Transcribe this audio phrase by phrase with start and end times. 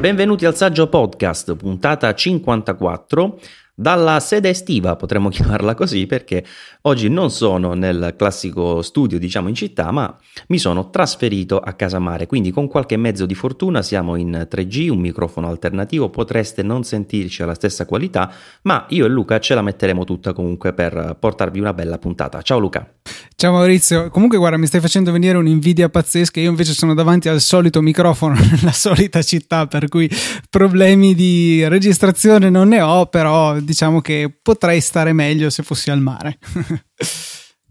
[0.00, 3.38] Benvenuti al Saggio Podcast, puntata 54
[3.80, 6.44] dalla sede estiva, potremmo chiamarla così, perché
[6.82, 10.14] oggi non sono nel classico studio, diciamo in città, ma
[10.48, 14.90] mi sono trasferito a casa mare, quindi con qualche mezzo di fortuna siamo in 3G,
[14.90, 18.30] un microfono alternativo, potreste non sentirci alla stessa qualità,
[18.62, 22.42] ma io e Luca ce la metteremo tutta comunque per portarvi una bella puntata.
[22.42, 22.86] Ciao Luca.
[23.34, 27.40] Ciao Maurizio, comunque guarda mi stai facendo venire un'invidia pazzesca, io invece sono davanti al
[27.40, 30.10] solito microfono nella solita città, per cui
[30.50, 36.00] problemi di registrazione non ne ho, però diciamo che potrei stare meglio se fossi al
[36.00, 36.38] mare.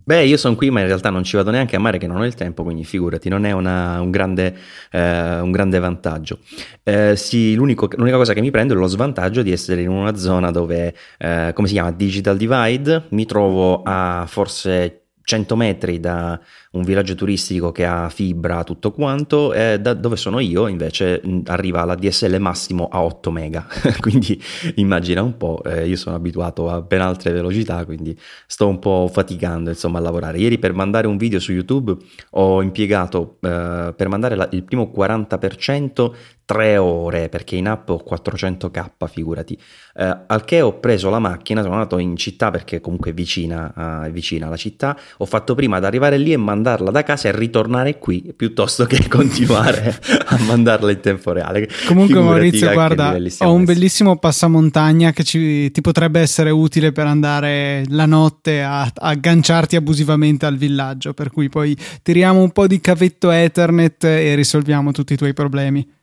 [0.09, 2.17] Beh, io sono qui, ma in realtà non ci vado neanche a mare, che non
[2.17, 4.55] ho il tempo, quindi figurati, non è una, un, grande,
[4.89, 6.39] eh, un, grande, vantaggio.
[6.81, 10.49] Eh, sì, l'unica cosa che mi prendo è lo svantaggio di essere in una zona
[10.49, 16.39] dove, eh, come si chiama, Digital Divide, mi trovo a forse 100 metri da
[16.71, 21.85] un villaggio turistico che ha fibra, tutto quanto, e da dove sono io invece arriva
[21.85, 23.67] la DSL massimo a 8 mega,
[24.01, 24.41] quindi
[24.77, 29.07] immagina un po', eh, io sono abituato a ben altre velocità, quindi sto un po'
[29.13, 30.39] faticando insomma a lavorare.
[30.39, 31.95] Ieri per mandare un video su YouTube
[32.31, 36.11] ho impiegato eh, per mandare la, il primo 40%
[36.49, 39.55] 3 ore perché in app ho 400k figurati
[39.95, 44.05] eh, al che ho preso la macchina sono andato in città perché comunque è vicina,
[44.05, 47.35] uh, vicina alla città ho fatto prima ad arrivare lì e mandarla da casa e
[47.35, 51.67] ritornare qui piuttosto che continuare a mandarla in tempo reale.
[51.87, 57.07] Comunque, Figurati Maurizio, guarda, ho un bellissimo passamontagna che ci, ti potrebbe essere utile per
[57.07, 61.13] andare la notte a, a agganciarti abusivamente al villaggio.
[61.13, 65.97] Per cui poi tiriamo un po' di cavetto Ethernet e risolviamo tutti i tuoi problemi.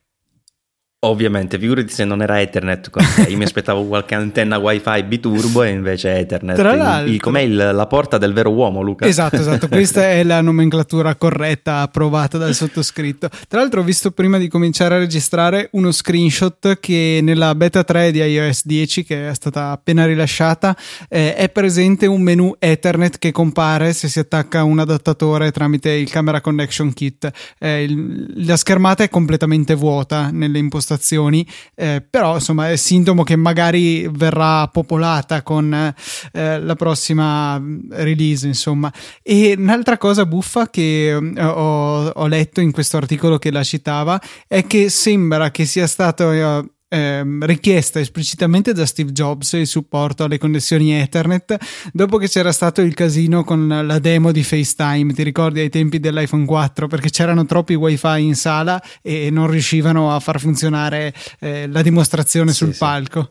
[1.06, 2.90] Ovviamente, figurati se non era Ethernet,
[3.28, 6.56] io mi aspettavo qualche antenna wifi biturbo e invece Ethernet.
[6.56, 9.06] Tra l'altro, il, com'è il, la porta del vero uomo, Luca?
[9.06, 13.28] Esatto, esatto, questa è la nomenclatura corretta approvata dal sottoscritto.
[13.46, 18.10] Tra l'altro ho visto prima di cominciare a registrare uno screenshot che nella beta 3
[18.10, 20.76] di iOS 10, che è stata appena rilasciata,
[21.08, 26.10] eh, è presente un menu Ethernet che compare se si attacca un adattatore tramite il
[26.10, 27.30] Camera Connection Kit.
[27.60, 33.22] Eh, il, la schermata è completamente vuota nelle impostazioni impostazioni, eh, però insomma è sintomo
[33.22, 38.92] che magari verrà popolata con eh, la prossima mm, release, insomma.
[39.22, 44.20] E un'altra cosa buffa che eh, ho, ho, letto in questo articolo che la citava
[44.48, 50.24] è che sembra che sia stato eh, ehm, richiesta esplicitamente da Steve Jobs il supporto
[50.24, 51.56] alle connessioni Ethernet
[51.92, 56.00] dopo che c'era stato il casino con la demo di FaceTime, ti ricordi ai tempi
[56.00, 61.66] dell'iPhone 4 perché c'erano troppi wifi in sala e non riuscivano a far funzionare eh,
[61.68, 62.78] la dimostrazione sì, sul sì.
[62.78, 63.28] palco.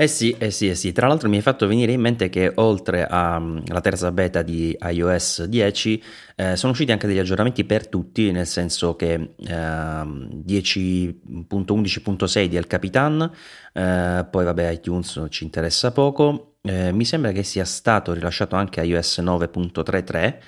[0.00, 0.92] Eh sì, eh sì, eh sì.
[0.92, 4.76] Tra l'altro mi hai fatto venire in mente che oltre alla mm, terza beta di
[4.80, 6.02] iOS 10
[6.36, 12.68] eh, sono usciti anche degli aggiornamenti per tutti, nel senso che eh, 10.11.6 di El
[12.68, 13.28] Capitan,
[13.72, 18.80] eh, poi vabbè iTunes ci interessa poco, eh, mi sembra che sia stato rilasciato anche
[18.82, 20.38] iOS 9.33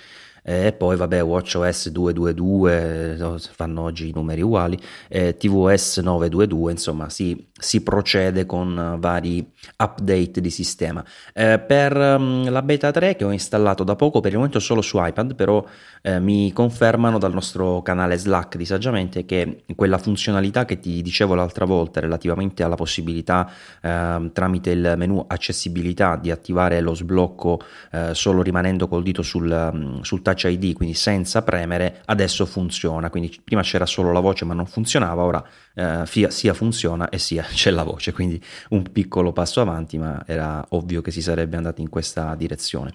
[0.43, 7.50] e poi vabbè WatchOS 222 fanno oggi i numeri uguali eh, tvOS 922 insomma si,
[7.61, 9.49] si, procede con vari
[9.79, 14.33] update di sistema eh, per um, la beta 3 che ho installato da poco per
[14.33, 15.65] il momento solo su iPad però
[16.03, 21.35] eh, mi confermano dal nostro canale Slack di Saggiamente che quella funzionalità che ti dicevo
[21.35, 23.51] l'altra volta relativamente alla possibilità
[23.81, 27.61] ehm, tramite il menu accessibilità di attivare lo sblocco
[27.93, 33.11] eh, solo rimanendo col dito sul, mm, sul touch ID, quindi senza premere, adesso funziona.
[33.11, 35.45] Quindi prima c'era solo la voce ma non funzionava, ora
[35.75, 40.65] eh, sia funziona e sia c'è la voce, quindi un piccolo passo avanti, ma era
[40.71, 42.95] ovvio che si sarebbe andati in questa direzione.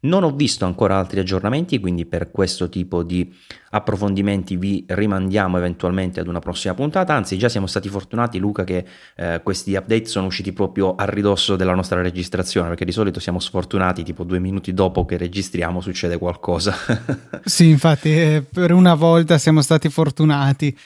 [0.00, 3.34] Non ho visto ancora altri aggiornamenti, quindi per questo tipo di
[3.70, 7.14] approfondimenti vi rimandiamo eventualmente ad una prossima puntata.
[7.14, 8.84] Anzi, già siamo stati fortunati, Luca, che
[9.16, 13.40] eh, questi update sono usciti proprio a ridosso della nostra registrazione, perché di solito siamo
[13.40, 16.76] sfortunati, tipo due minuti dopo che registriamo succede qualcosa.
[17.44, 20.78] sì, infatti, eh, per una volta siamo stati fortunati.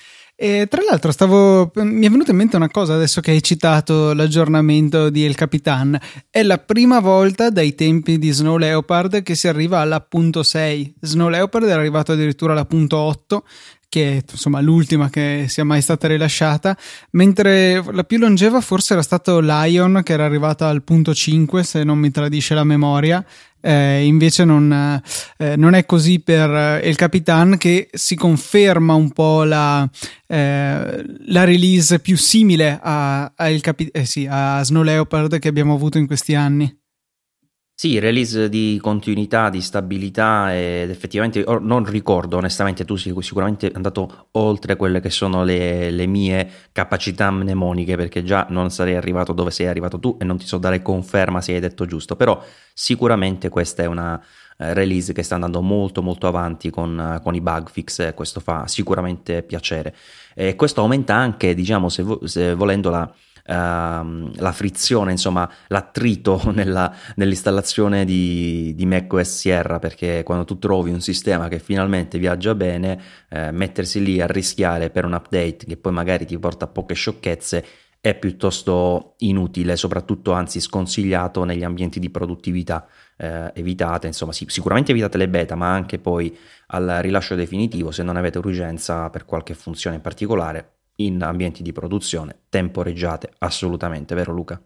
[0.42, 4.12] E tra l'altro stavo, mi è venuta in mente una cosa adesso che hai citato
[4.12, 5.96] l'aggiornamento di El Capitan.
[6.28, 10.96] È la prima volta dai tempi di Snow Leopard che si arriva all'appunto 6.
[11.00, 13.44] Snow Leopard è arrivato addirittura all'appunto 8
[13.92, 16.74] che è insomma l'ultima che sia mai stata rilasciata,
[17.10, 21.84] mentre la più longeva forse era stato Lion che era arrivata al punto 5 se
[21.84, 23.22] non mi tradisce la memoria,
[23.60, 24.72] eh, invece non,
[25.36, 29.86] eh, non, è così per Il Capitan che si conferma un po' la,
[30.26, 35.74] eh, la release più simile a, a, Capi- eh sì, a Snow Leopard che abbiamo
[35.74, 36.81] avuto in questi anni.
[37.74, 44.28] Sì, release di continuità, di stabilità ed effettivamente non ricordo onestamente, tu sei sicuramente andato
[44.32, 49.50] oltre quelle che sono le, le, mie capacità mnemoniche perché già non sarei arrivato dove
[49.50, 52.40] sei arrivato tu e non ti so dare conferma se hai detto giusto, però
[52.72, 54.22] sicuramente questa è una
[54.58, 58.38] eh, release che sta andando molto molto avanti con, con i bug fix e questo
[58.38, 59.92] fa sicuramente piacere.
[60.34, 63.12] E questo aumenta anche, diciamo, se, se volendo la
[63.44, 71.00] la frizione, insomma, l'attrito nella, nell'installazione di, di macOS Sierra, perché quando tu trovi un
[71.00, 75.92] sistema che finalmente viaggia bene, eh, mettersi lì a rischiare per un update che poi
[75.92, 77.64] magari ti porta a poche sciocchezze
[78.02, 82.84] è piuttosto inutile, soprattutto anzi sconsigliato negli ambienti di produttività.
[83.16, 86.36] Eh, evitate, insomma, sì, sicuramente evitate le beta, ma anche poi
[86.68, 91.72] al rilascio definitivo, se non avete urgenza per qualche funzione in particolare, in ambienti di
[91.72, 94.60] produzione temporeggiate assolutamente, vero Luca?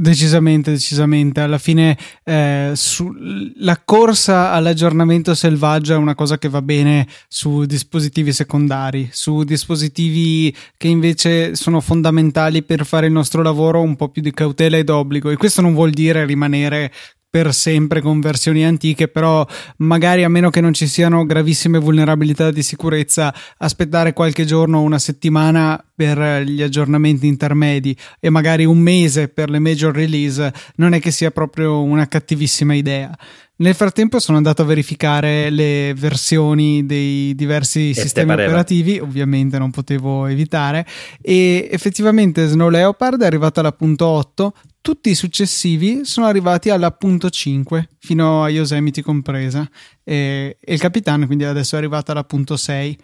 [0.00, 1.40] Decisamente, decisamente.
[1.40, 3.12] Alla fine eh, su,
[3.56, 10.54] la corsa all'aggiornamento selvaggio è una cosa che va bene su dispositivi secondari, su dispositivi
[10.76, 14.88] che invece sono fondamentali per fare il nostro lavoro un po' più di cautela ed
[14.88, 15.30] obbligo.
[15.30, 16.92] E questo non vuol dire rimanere
[17.30, 19.46] per sempre con versioni antiche, però
[19.78, 24.82] magari a meno che non ci siano gravissime vulnerabilità di sicurezza, aspettare qualche giorno o
[24.82, 30.92] una settimana per gli aggiornamenti intermedi e magari un mese per le major release non
[30.92, 33.18] è che sia proprio una cattivissima idea.
[33.56, 39.72] Nel frattempo sono andato a verificare le versioni dei diversi e sistemi operativi, ovviamente non
[39.72, 40.86] potevo evitare,
[41.20, 46.92] e effettivamente Snow Leopard è arrivato alla punto 8, tutti i successivi sono arrivati alla
[46.92, 49.68] punto 5 fino a Yosemite compresa
[50.04, 52.98] e, e il Capitan quindi adesso è arrivato alla punto 6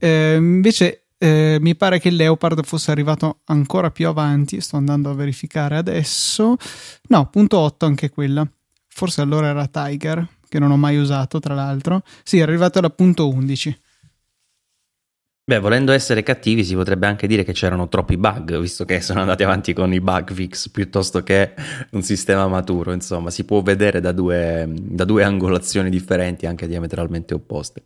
[0.00, 5.08] eh, invece eh, mi pare che il Leopard fosse arrivato ancora più avanti sto andando
[5.08, 6.56] a verificare adesso
[7.08, 8.46] no punto 8 anche quella
[8.88, 12.90] forse allora era Tiger che non ho mai usato tra l'altro sì è arrivato alla
[12.90, 13.80] punto 11
[15.46, 19.20] Beh, volendo essere cattivi, si potrebbe anche dire che c'erano troppi bug, visto che sono
[19.20, 21.52] andati avanti con i bug fix piuttosto che
[21.90, 22.92] un sistema maturo.
[22.92, 27.82] Insomma, si può vedere da due, da due angolazioni differenti, anche diametralmente opposte.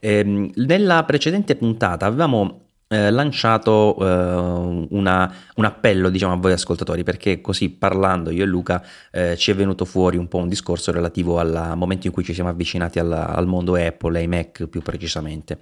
[0.00, 7.02] Ehm, nella precedente puntata avevamo eh, lanciato eh, una, un appello diciamo, a voi ascoltatori
[7.02, 10.92] perché così parlando io e Luca eh, ci è venuto fuori un po' un discorso
[10.92, 14.82] relativo al momento in cui ci siamo avvicinati al, al mondo Apple, ai Mac più
[14.82, 15.58] precisamente.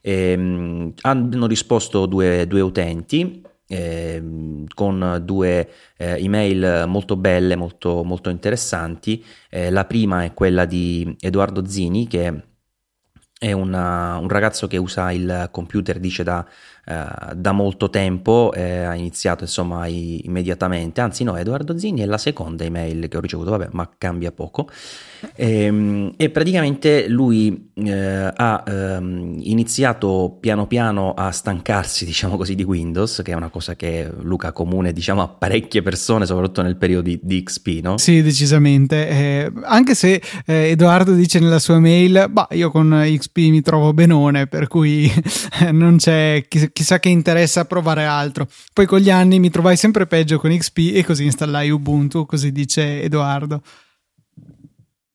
[0.00, 4.22] Eh, hanno risposto due, due utenti eh,
[4.74, 9.24] con due eh, email molto belle, molto, molto interessanti.
[9.48, 12.42] Eh, la prima è quella di Edoardo Zini che
[13.44, 16.46] è una, un ragazzo che usa il computer, dice da
[16.86, 22.06] eh, da molto tempo, eh, ha iniziato insomma i, immediatamente, anzi no, Edoardo Zini è
[22.06, 24.68] la seconda email che ho ricevuto, vabbè, ma cambia poco.
[25.34, 32.54] E, ehm, e praticamente lui eh, ha ehm, iniziato piano piano a stancarsi, diciamo così,
[32.54, 36.76] di Windows, che è una cosa che Luca comune, diciamo, a parecchie persone, soprattutto nel
[36.76, 37.98] periodo di, di XP, no?
[37.98, 39.08] Sì, decisamente.
[39.08, 43.92] Eh, anche se eh, Edoardo dice nella sua mail, bah, io con XP mi trovo
[43.92, 45.10] benone, per cui
[45.72, 46.44] non c'è
[46.74, 48.48] chissà che interessa provare altro.
[48.74, 52.50] Poi con gli anni mi trovai sempre peggio con XP e così installai Ubuntu, così
[52.50, 53.62] dice Edoardo.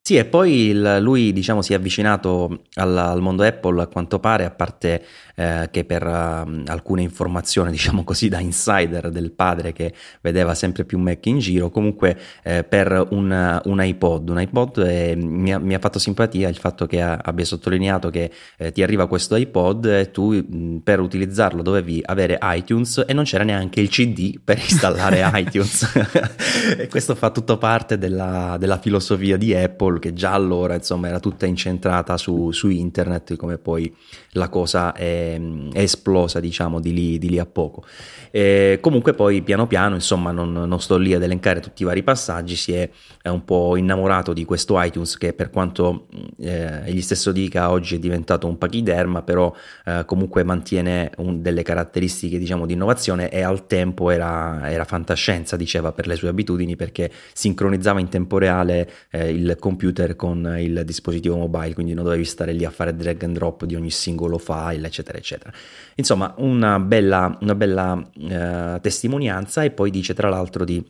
[0.02, 4.20] Sì, e poi il, lui diciamo, si è avvicinato al, al, mondo Apple a quanto
[4.20, 5.06] pare, a parte
[5.40, 10.84] eh, che per uh, alcune informazioni, diciamo così, da insider del padre che vedeva sempre
[10.84, 15.60] più Mac in giro, comunque eh, per un, un, iPod, un iPod eh, mi, ha,
[15.60, 19.86] mi, ha, fatto simpatia il fatto che abbia sottolineato che eh, ti arriva questo iPod
[19.86, 24.58] e tu mh, per utilizzarlo dovevi avere iTunes e non c'era neanche il CD per
[24.68, 25.88] installare iTunes.
[26.78, 31.20] e questo fa tutto parte della, della filosofia di Apple che già allora insomma era
[31.20, 33.96] tutta incentrata su, su internet come poi
[34.32, 37.84] la cosa è, è esplosa diciamo di lì, di lì, a poco.
[38.32, 42.04] E comunque poi piano piano insomma non, non, sto lì ad elencare tutti i vari
[42.04, 42.90] passaggi si è,
[43.22, 46.08] è un po' innamorato di questo iTunes che per quanto
[46.40, 49.54] eh, egli stesso dica oggi è diventato un pachiderma però
[49.86, 55.56] eh, comunque mantiene un, delle caratteristiche diciamo di innovazione e al tempo era, era fantascienza
[55.56, 60.84] diceva per le sue abitudini perché sincronizzava in tempo reale eh, il computer con il
[60.86, 64.38] dispositivo mobile, quindi non dovevi stare lì a fare drag and drop di ogni singolo
[64.38, 65.52] file, eccetera, eccetera.
[65.96, 70.84] Insomma, una bella, una bella eh, testimonianza e poi dice tra l'altro di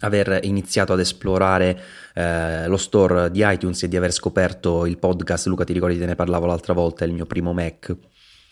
[0.00, 1.80] aver iniziato ad esplorare
[2.14, 5.46] eh, lo store di iTunes e di aver scoperto il podcast.
[5.46, 7.96] Luca, ti ricordi, te ne parlavo l'altra volta, il mio primo Mac.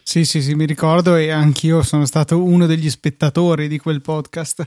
[0.03, 4.67] Sì, sì, sì, mi ricordo e anch'io sono stato uno degli spettatori di quel podcast.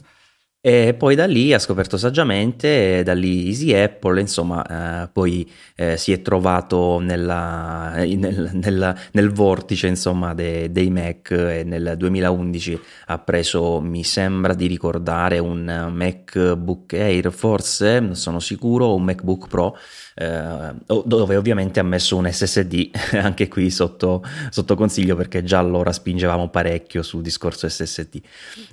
[0.62, 5.96] E poi da lì ha scoperto saggiamente, da lì Easy Apple, insomma, eh, poi eh,
[5.96, 12.78] si è trovato nella, nel, nel, nel, vortice insomma, de, dei Mac e nel 2011
[13.06, 19.48] ha preso, mi sembra di ricordare, un MacBook Air, forse, non sono sicuro, un MacBook
[19.48, 19.78] Pro
[20.20, 20.74] eh,
[21.06, 26.50] dove ovviamente ha messo un SSD anche qui sotto, sotto, consiglio perché già allora spingevamo
[26.50, 28.20] parecchio sul discorso SSD.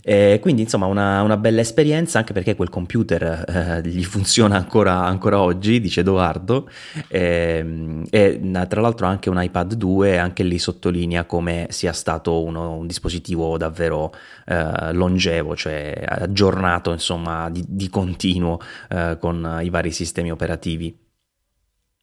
[0.03, 5.05] E quindi insomma una, una, bella esperienza anche perché quel computer eh, gli funziona ancora,
[5.05, 6.69] ancora, oggi, dice Edoardo,
[7.07, 12.73] e, e, tra l'altro anche un iPad 2 anche lì sottolinea come sia stato uno,
[12.73, 14.12] un dispositivo davvero
[14.47, 21.05] eh, longevo, cioè aggiornato insomma di, di continuo eh, con i vari sistemi operativi.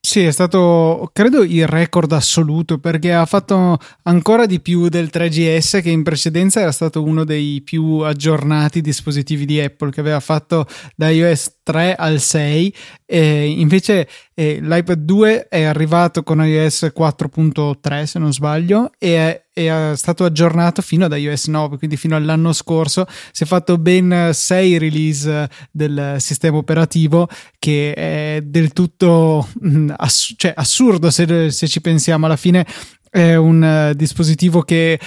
[0.05, 5.81] Sì, è stato credo il record assoluto perché ha fatto ancora di più del 3GS
[5.81, 10.67] che in precedenza era stato uno dei più aggiornati dispositivi di Apple che aveva fatto
[10.98, 12.75] da iOS 3 al 6
[13.13, 19.41] e invece eh, l'iPad 2 è arrivato con iOS 4.3 se non sbaglio e è
[19.55, 23.05] è stato aggiornato fino ad iOS 9, quindi fino all'anno scorso.
[23.32, 27.27] Si è fatto ben 6 release del sistema operativo
[27.60, 32.25] che è del tutto mm, ass- cioè, assurdo se, se ci pensiamo.
[32.25, 32.65] Alla fine
[33.12, 35.00] è un uh, dispositivo che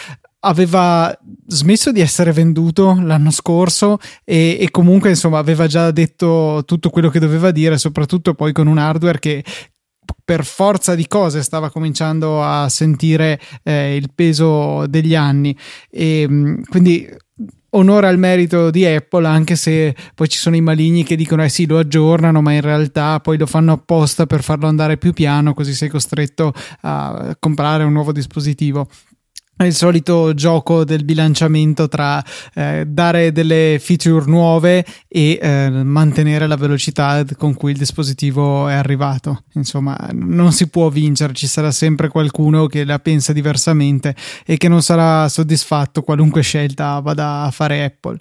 [0.47, 6.91] aveva smesso di essere venduto l'anno scorso e, e, comunque insomma aveva già detto tutto
[6.91, 9.45] quello che doveva dire soprattutto poi con un hardware che
[10.25, 15.57] per forza di cose stava cominciando a sentire eh, il peso degli anni.
[15.91, 17.09] E mm, quindi
[17.71, 21.49] onore al merito di Apple anche se poi ci sono i maligni che dicono eh
[21.49, 25.53] sì lo aggiornano ma in realtà poi lo fanno apposta per farlo andare più piano
[25.53, 28.89] così sei costretto a comprare un nuovo dispositivo
[29.57, 32.23] è il solito gioco del bilanciamento tra
[32.55, 38.75] eh, dare delle feature nuove e eh, mantenere la velocità con cui il dispositivo è
[38.75, 39.45] arrivato.
[39.55, 44.69] Insomma, non si può vincere, ci sarà sempre qualcuno che la pensa diversamente e che
[44.69, 48.19] non sarà soddisfatto qualunque scelta vada a fare Apple.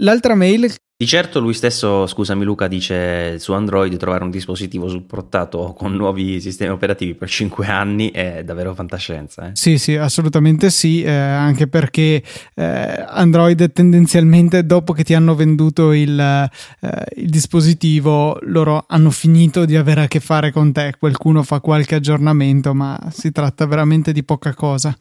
[0.00, 5.74] L'altra mail di certo lui stesso, scusami Luca, dice su Android trovare un dispositivo supportato
[5.76, 9.48] con nuovi sistemi operativi per 5 anni è davvero fantascienza.
[9.48, 9.50] Eh?
[9.52, 12.22] Sì, sì, assolutamente sì, eh, anche perché
[12.54, 19.66] eh, Android tendenzialmente dopo che ti hanno venduto il, eh, il, dispositivo loro hanno finito
[19.66, 24.12] di avere a che fare con te, qualcuno fa qualche aggiornamento ma si tratta veramente
[24.12, 24.96] di poca cosa.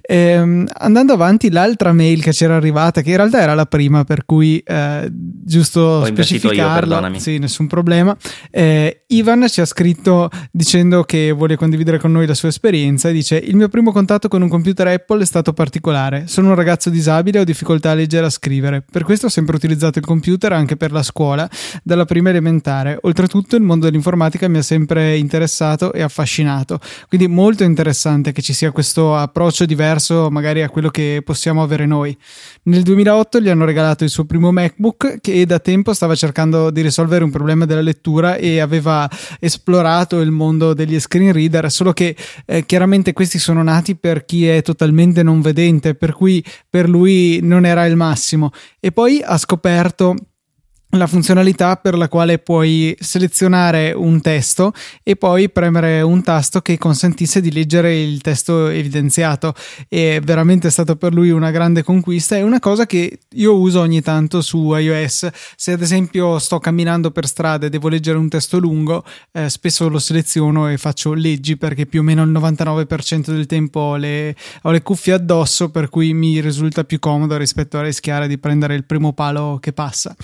[0.00, 4.24] Ehm, andando avanti, l'altra mail che c'era arrivata, che in realtà era la prima, per
[4.24, 8.16] cui eh, giusto Ho specificarla, io, sì, nessun problema.
[8.50, 13.12] Eh, Ivan ci ha scritto dicendo che vuole condividere con noi la sua esperienza e
[13.12, 16.24] dice: Il mio primo contatto con un computer Apple è stato particolare.
[16.26, 18.84] Sono un ragazzo disabile e ho difficoltà a leggere e a scrivere.
[18.88, 21.48] Per questo ho sempre utilizzato il computer anche per la scuola,
[21.82, 22.98] dalla prima elementare.
[23.02, 26.78] Oltretutto, il mondo dell'informatica mi ha sempre interessato e affascinato.
[27.08, 31.62] Quindi, molto interessante che ci sia questo approccio approccio diverso magari a quello che possiamo
[31.62, 32.16] avere noi.
[32.64, 36.82] Nel 2008 gli hanno regalato il suo primo MacBook che da tempo stava cercando di
[36.82, 39.08] risolvere un problema della lettura e aveva
[39.40, 42.16] esplorato il mondo degli screen reader, solo che
[42.46, 47.40] eh, chiaramente questi sono nati per chi è totalmente non vedente, per cui per lui
[47.42, 48.50] non era il massimo.
[48.80, 50.14] E poi ha scoperto
[50.98, 54.72] la funzionalità per la quale puoi selezionare un testo
[55.02, 59.54] e poi premere un tasto che consentisse di leggere il testo evidenziato.
[59.88, 62.36] È veramente stato per lui una grande conquista.
[62.36, 65.28] È una cosa che io uso ogni tanto su iOS.
[65.56, 69.88] Se ad esempio sto camminando per strada e devo leggere un testo lungo eh, spesso
[69.88, 74.34] lo seleziono e faccio leggi perché più o meno il 99% del tempo ho le,
[74.62, 78.74] ho le cuffie addosso per cui mi risulta più comodo rispetto a rischiare di prendere
[78.74, 80.14] il primo palo che passa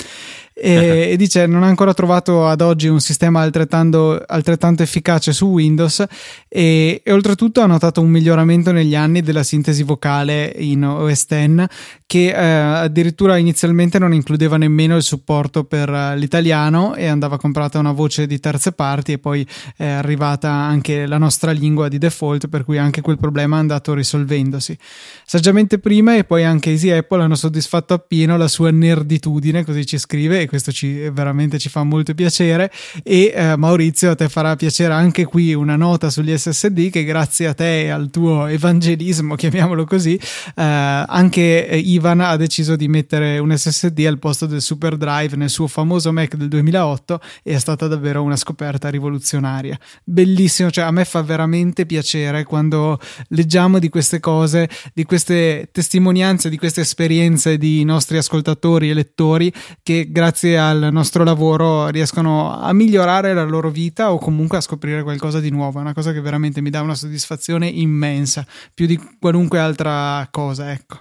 [0.62, 5.46] e, e, dice non ha ancora trovato ad oggi un sistema altrettanto, altrettanto efficace su
[5.46, 6.04] Windows
[6.48, 11.64] e, e, oltretutto ha notato un miglioramento negli anni della sintesi vocale in OS X
[12.10, 17.78] che eh, addirittura inizialmente non includeva nemmeno il supporto per uh, l'italiano e andava comprata
[17.78, 22.48] una voce di terze parti e poi è arrivata anche la nostra lingua di default
[22.48, 24.76] per cui anche quel problema è andato risolvendosi.
[25.24, 29.96] Saggiamente prima e poi anche Easy Apple hanno soddisfatto appieno la sua nerditudine così ci
[29.96, 32.72] scrive questo ci, veramente ci fa molto piacere.
[33.04, 37.46] E eh, Maurizio a te farà piacere anche qui una nota sugli SSD che grazie
[37.46, 40.62] a te e al tuo evangelismo chiamiamolo così eh,
[41.06, 45.50] anche eh, Ivan ha deciso di mettere un SSD al posto del Super Drive nel
[45.50, 49.78] suo famoso Mac del 2008 e è stata davvero una scoperta rivoluzionaria.
[50.02, 56.48] Bellissimo, cioè a me fa veramente piacere quando leggiamo di queste cose, di queste testimonianze,
[56.48, 59.52] di queste esperienze di nostri ascoltatori e lettori
[59.82, 65.02] che grazie al nostro lavoro riescono a migliorare la loro vita o comunque a scoprire
[65.02, 65.78] qualcosa di nuovo.
[65.78, 70.72] È una cosa che veramente mi dà una soddisfazione immensa, più di qualunque altra cosa,
[70.72, 71.00] ecco.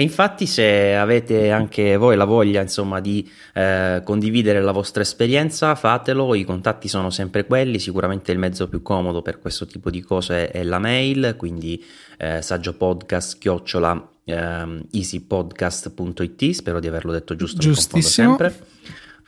[0.00, 5.74] E infatti se avete anche voi la voglia insomma di eh, condividere la vostra esperienza
[5.74, 10.00] fatelo, i contatti sono sempre quelli, sicuramente il mezzo più comodo per questo tipo di
[10.00, 11.84] cose è la mail, quindi
[12.16, 18.38] eh, saggiopodcast chiocciola eh, easypodcast.it, spero di averlo detto giusto, Giustissimo.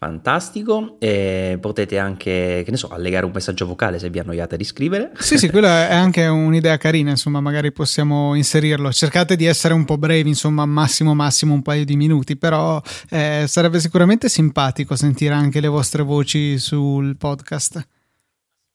[0.02, 4.64] Fantastico e potete anche, che ne so, allegare un messaggio vocale se vi annoiate di
[4.64, 5.12] scrivere.
[5.16, 8.90] Sì, sì, quella è anche un'idea carina, insomma, magari possiamo inserirlo.
[8.90, 13.44] Cercate di essere un po' brevi, insomma, massimo massimo un paio di minuti, però eh,
[13.46, 17.86] sarebbe sicuramente simpatico sentire anche le vostre voci sul podcast.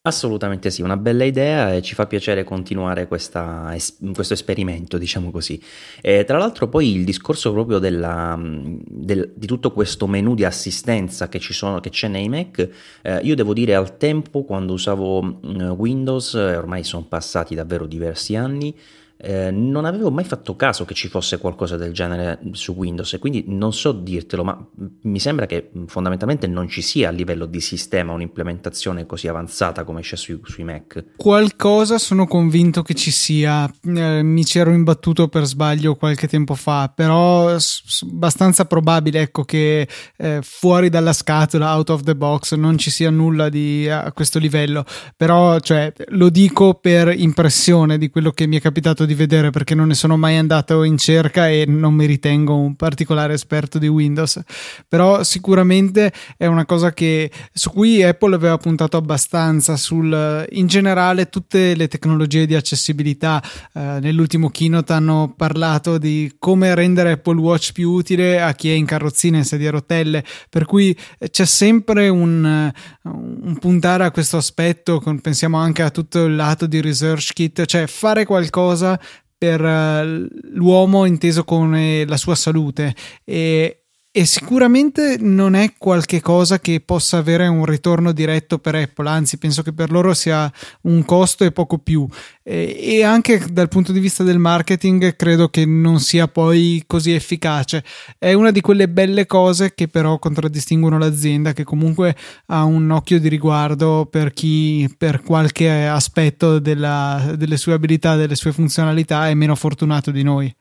[0.08, 3.76] Assolutamente sì, una bella idea e ci fa piacere continuare questa,
[4.14, 5.62] questo esperimento, diciamo così.
[6.00, 11.28] E tra l'altro poi il discorso proprio della, del, di tutto questo menu di assistenza
[11.28, 12.70] che, sono, che c'è nei Mac,
[13.02, 18.38] eh, io devo dire al tempo quando usavo mm, Windows, ormai sono passati davvero diversi
[18.38, 18.74] anni,
[19.18, 23.20] eh, non avevo mai fatto caso che ci fosse qualcosa del genere su Windows e
[23.20, 24.68] quindi non so dirtelo, ma
[25.02, 30.02] mi sembra che fondamentalmente non ci sia a livello di sistema un'implementazione così avanzata come
[30.02, 31.16] c'è su, sui Mac.
[31.16, 36.54] Qualcosa sono convinto che ci sia, eh, mi ci ero imbattuto per sbaglio qualche tempo
[36.54, 37.58] fa, però è
[38.02, 43.10] abbastanza probabile ecco, che eh, fuori dalla scatola, out of the box, non ci sia
[43.10, 48.58] nulla di, a questo livello, però cioè, lo dico per impressione di quello che mi
[48.58, 52.06] è capitato di vedere perché non ne sono mai andato in cerca e non mi
[52.06, 54.40] ritengo un particolare esperto di Windows,
[54.88, 61.30] però sicuramente è una cosa che, su cui Apple aveva puntato abbastanza sul, in generale
[61.30, 63.42] tutte le tecnologie di accessibilità.
[63.74, 68.74] Eh, nell'ultimo keynote hanno parlato di come rendere Apple Watch più utile a chi è
[68.74, 70.96] in carrozzina in sedia a rotelle, per cui
[71.32, 72.72] c'è sempre un,
[73.04, 77.88] un puntare a questo aspetto, pensiamo anche a tutto il lato di research kit, cioè
[77.88, 78.97] fare qualcosa
[79.38, 82.96] per uh, l'uomo inteso come la sua salute.
[83.24, 83.87] E,
[84.18, 89.62] e sicuramente non è qualcosa che possa avere un ritorno diretto per Apple, anzi penso
[89.62, 90.52] che per loro sia
[90.82, 92.08] un costo e poco più
[92.42, 97.84] e anche dal punto di vista del marketing credo che non sia poi così efficace.
[98.18, 102.16] È una di quelle belle cose che però contraddistinguono l'azienda che comunque
[102.48, 108.34] ha un occhio di riguardo per chi per qualche aspetto della, delle sue abilità, delle
[108.34, 110.56] sue funzionalità è meno fortunato di noi.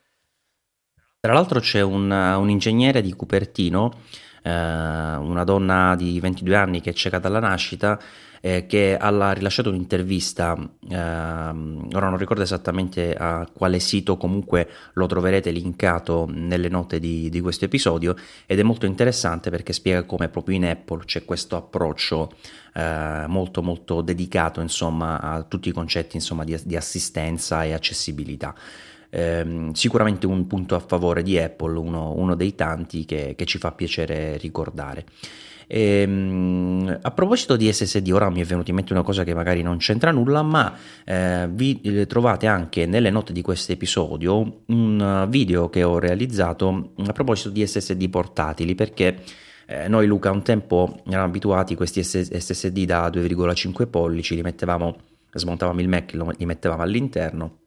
[1.27, 3.95] Tra l'altro c'è un, un ingegnere di Cupertino,
[4.45, 8.01] eh, una donna di 22 anni che è cieca dalla nascita,
[8.41, 10.57] eh, che ha rilasciato un'intervista,
[10.89, 17.29] eh, ora non ricordo esattamente a quale sito, comunque lo troverete linkato nelle note di,
[17.29, 18.15] di questo episodio
[18.47, 22.35] ed è molto interessante perché spiega come proprio in Apple c'è questo approccio
[22.73, 28.55] eh, molto molto dedicato insomma a tutti i concetti insomma, di, di assistenza e accessibilità
[29.11, 33.59] ehm, sicuramente un punto a favore di Apple, uno, uno dei tanti che, che, ci
[33.59, 35.05] fa piacere ricordare.
[35.67, 39.35] E, ehm, a proposito di SSD, ora mi è venuta in mente una cosa che
[39.35, 44.63] magari non c'entra nulla, ma eh, vi eh, trovate anche nelle note di questo episodio
[44.67, 49.19] un video che ho realizzato a proposito di SSD portatili, perché
[49.67, 54.97] eh, noi Luca un tempo eravamo abituati a questi SSD da 2,5 pollici, li mettevamo,
[55.33, 57.65] smontavamo il Mac, li mettevamo all'interno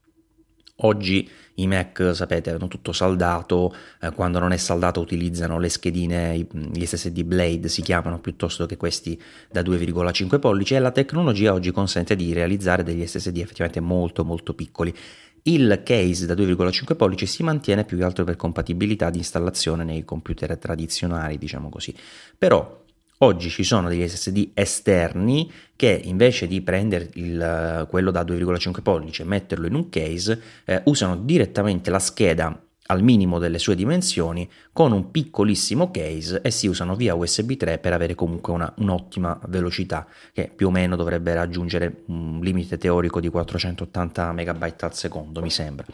[0.81, 6.37] Oggi i Mac, sapete, hanno tutto saldato, eh, quando non è saldato utilizzano le schedine,
[6.37, 11.71] gli SSD Blade si chiamano piuttosto che questi da 2,5 pollici e la tecnologia oggi
[11.71, 14.95] consente di realizzare degli SSD effettivamente molto molto piccoli.
[15.43, 20.05] Il case da 2,5 pollici si mantiene più che altro per compatibilità di installazione nei
[20.05, 21.93] computer tradizionali, diciamo così.
[22.37, 22.85] Però
[23.21, 29.23] Oggi ci sono degli SSD esterni che invece di prendere il, quello da 2,5 pollici
[29.23, 32.57] e metterlo in un case, eh, usano direttamente la scheda
[32.91, 37.77] al minimo delle sue dimensioni con un piccolissimo case e si usano via USB 3
[37.77, 43.19] per avere comunque una, un'ottima velocità che più o meno dovrebbe raggiungere un limite teorico
[43.19, 45.85] di 480 MB al secondo mi sembra.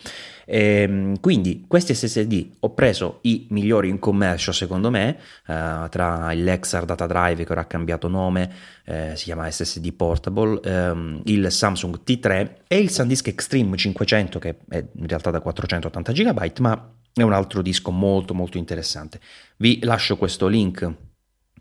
[0.46, 6.32] E, ehm, quindi questi SSD ho preso i migliori in commercio secondo me eh, tra
[6.32, 8.50] il Lexar Data Drive che ora ha cambiato nome
[8.86, 14.58] eh, si chiama SSD Portable ehm, il Samsung T3 e il SanDisk Extreme 500 che
[14.70, 19.20] è in realtà da 480 GB ma è un altro disco molto molto interessante.
[19.58, 20.94] Vi lascio questo link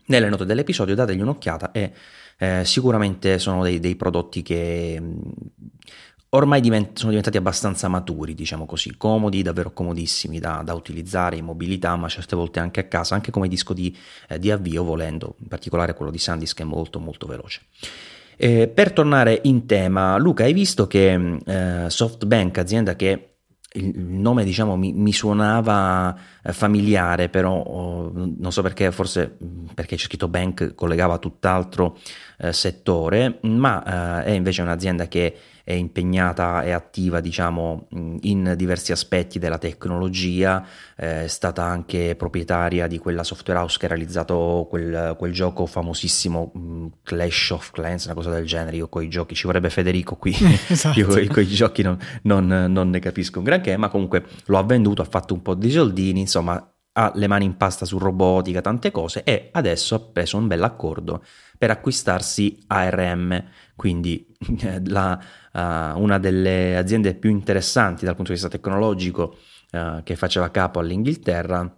[0.07, 1.93] nelle note dell'episodio, dategli un'occhiata e
[2.37, 5.19] eh, sicuramente sono dei, dei prodotti che mh,
[6.29, 11.45] ormai divent- sono diventati abbastanza maturi, diciamo così, comodi, davvero comodissimi da, da, utilizzare in
[11.45, 13.95] mobilità, ma certe volte anche a casa, anche come disco di,
[14.27, 17.61] eh, di avvio volendo, in particolare quello di Sandisk è molto molto veloce.
[18.37, 23.29] Eh, per tornare in tema, Luca, hai visto che eh, SoftBank, azienda che
[23.75, 29.37] il nome diciamo mi, mi suonava eh, familiare, però oh, non so perché, forse
[29.73, 31.97] perché c'è scritto bank, collegava tutt'altro
[32.37, 35.35] eh, settore, ma eh, è invece un'azienda che
[35.65, 37.87] è impegnata e attiva diciamo
[38.21, 40.63] in diversi aspetti della tecnologia,
[40.95, 45.65] eh, è stata anche proprietaria di quella software house che ha realizzato quel, quel gioco
[45.65, 50.17] famosissimo Clash of Clans, una cosa del genere, io con i giochi, ci vorrebbe Federico
[50.17, 50.35] qui,
[50.69, 50.99] esatto.
[50.99, 54.63] io con i giochi non, non, non ne capisco un granché, ma comunque lo ha
[54.63, 56.63] venduto, ha fatto un po' di soldini, insomma
[56.97, 60.63] ha le mani in pasta su robotica, tante cose e adesso ha preso un bel
[60.63, 61.23] accordo
[61.57, 63.43] per acquistarsi ARM,
[63.75, 64.27] quindi
[64.61, 65.19] eh, la,
[65.53, 69.37] uh, una delle aziende più interessanti dal punto di vista tecnologico
[69.71, 71.75] uh, che faceva capo all'Inghilterra,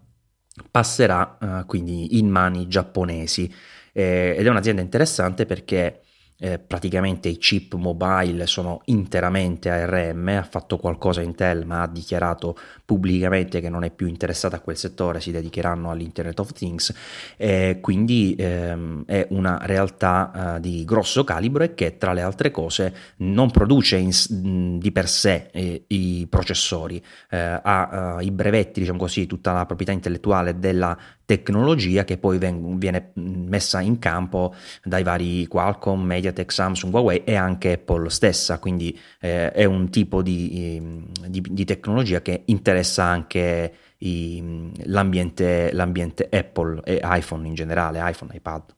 [0.71, 3.53] passerà uh, quindi in mani giapponesi.
[3.93, 6.01] Eh, ed è un'azienda interessante perché
[6.39, 12.55] eh, praticamente i chip mobile sono interamente ARM, ha fatto qualcosa Intel ma ha dichiarato
[12.87, 16.93] pubblicamente che non è più interessata a quel settore, si dedicheranno all'Internet of Things,
[17.35, 22.49] eh, quindi ehm, è una realtà eh, di grosso calibro e che tra le altre
[22.49, 28.79] cose non produce in, di per sé eh, i processori, eh, ha eh, i brevetti,
[28.79, 30.97] diciamo così, tutta la proprietà intellettuale della
[31.27, 37.35] tecnologia che poi ven- viene messa in campo dai vari Qualcomm, MediaTek, Samsung, Huawei e
[37.35, 40.81] anche Apple stessa, quindi eh, è un tipo di,
[41.27, 48.33] di, di, tecnologia che interessa anche i, l'ambiente, l'ambiente Apple e iPhone in generale, iPhone,
[48.35, 48.75] iPad.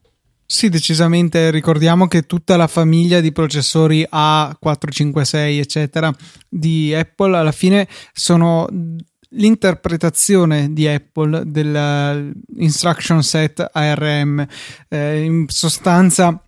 [0.51, 1.51] Sì, decisamente.
[1.51, 6.11] Ricordiamo che tutta la famiglia di processori A456, eccetera,
[6.47, 8.67] di Apple alla fine sono
[9.33, 14.43] l'interpretazione di Apple dell'instruction set ARM.
[14.87, 16.41] Eh, in sostanza,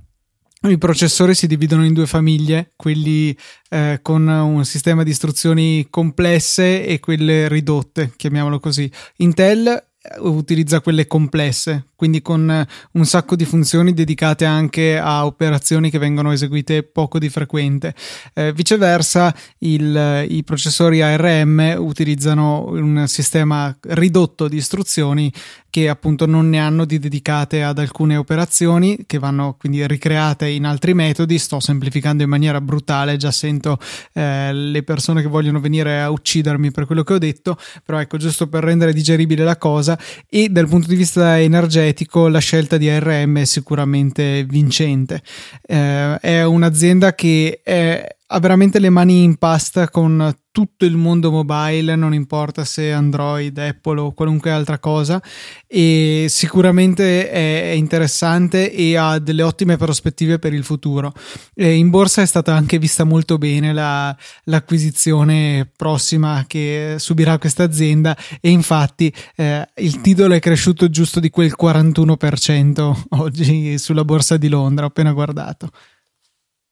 [0.70, 3.36] i processori si dividono in due famiglie, quelli
[3.70, 8.92] eh, con un sistema di istruzioni complesse e quelle ridotte, chiamiamolo così.
[9.18, 16.00] Intel utilizza quelle complesse, quindi con un sacco di funzioni dedicate anche a operazioni che
[16.00, 17.94] vengono eseguite poco di frequente.
[18.34, 25.32] Eh, viceversa, il, i processori ARM utilizzano un sistema ridotto di istruzioni
[25.70, 30.66] che appunto non ne hanno di dedicate ad alcune operazioni che vanno quindi ricreate in
[30.66, 31.38] altri metodi.
[31.38, 33.78] Sto semplificando in maniera brutale, già sento
[34.14, 38.18] eh, le persone che vogliono venire a uccidermi per quello che ho detto, però ecco,
[38.18, 39.91] giusto per rendere digeribile la cosa
[40.30, 45.22] e dal punto di vista energetico la scelta di ARM è sicuramente vincente.
[45.62, 51.32] Eh, è un'azienda che è ha veramente le mani in pasta con tutto il mondo
[51.32, 55.22] mobile, non importa se Android, Apple o qualunque altra cosa,
[55.66, 61.14] e sicuramente è, interessante e ha delle ottime prospettive per il futuro.
[61.56, 67.64] E in borsa è stata anche vista molto bene la, l'acquisizione prossima che subirà questa
[67.64, 74.36] azienda e infatti eh, il titolo è cresciuto giusto di quel 41% oggi sulla borsa
[74.36, 75.70] di Londra, ho appena guardato.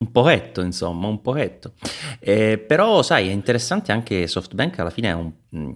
[0.02, 1.74] Un pochetto, insomma, un pochetto.
[2.22, 5.74] Eh, però, sai, è interessante anche SoftBank alla fine un, mh, mm,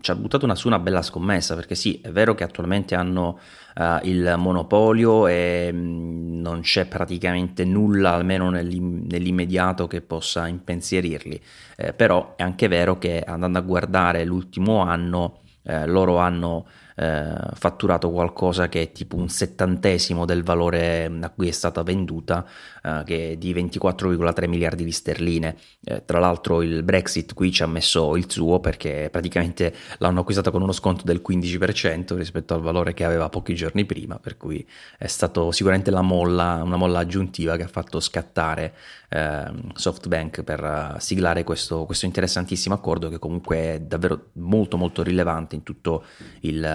[0.00, 3.38] ci ha buttato una, su una bella scommessa, perché sì, è vero che attualmente hanno
[3.76, 11.38] uh, il monopolio e mh, mm, non c'è praticamente nulla, almeno nell'immediato, che possa impensierirli.
[11.76, 17.32] Eh, però è anche vero che andando a guardare l'ultimo anno, eh, loro hanno eh,
[17.52, 22.44] fatturato qualcosa che è tipo un settantesimo del valore a cui è stata venduta,
[22.88, 25.56] eh, che è di 24,3 miliardi di sterline.
[25.84, 30.50] Eh, tra l'altro il Brexit qui ci ha messo il suo perché praticamente l'hanno acquistato
[30.50, 34.66] con uno sconto del 15% rispetto al valore che aveva pochi giorni prima, per cui
[34.96, 38.74] è stato sicuramente la molla, una molla aggiuntiva che ha fatto scattare
[39.08, 45.02] ehm, SoftBank per uh, siglare questo, questo interessantissimo accordo che comunque è davvero molto molto
[45.02, 46.04] rilevante in tutto
[46.40, 46.66] il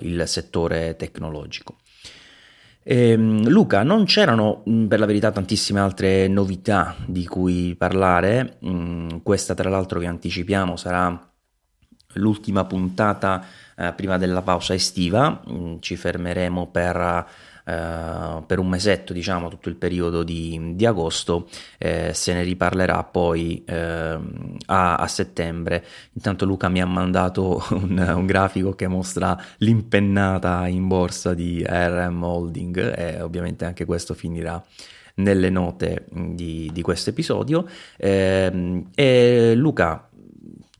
[0.00, 1.76] il settore tecnologico.
[2.86, 8.58] E, ehm, Luca, non c'erano mm, per la verità tantissime altre novità di cui parlare,
[8.64, 11.32] mm, questa tra l'altro che anticipiamo sarà
[12.16, 13.44] l'ultima puntata
[13.76, 17.26] eh, prima della pausa estiva, mm, ci fermeremo per
[17.64, 21.48] per un mesetto, diciamo, tutto il periodo di, di agosto,
[21.78, 24.18] eh, se ne riparlerà poi eh,
[24.66, 25.84] a, a, settembre.
[26.12, 32.22] Intanto Luca mi ha mandato un, un, grafico che mostra l'impennata in borsa di RM
[32.22, 34.62] Holding e ovviamente anche questo finirà
[35.16, 37.66] nelle note di, di questo episodio.
[37.96, 40.08] Eh, e Luca,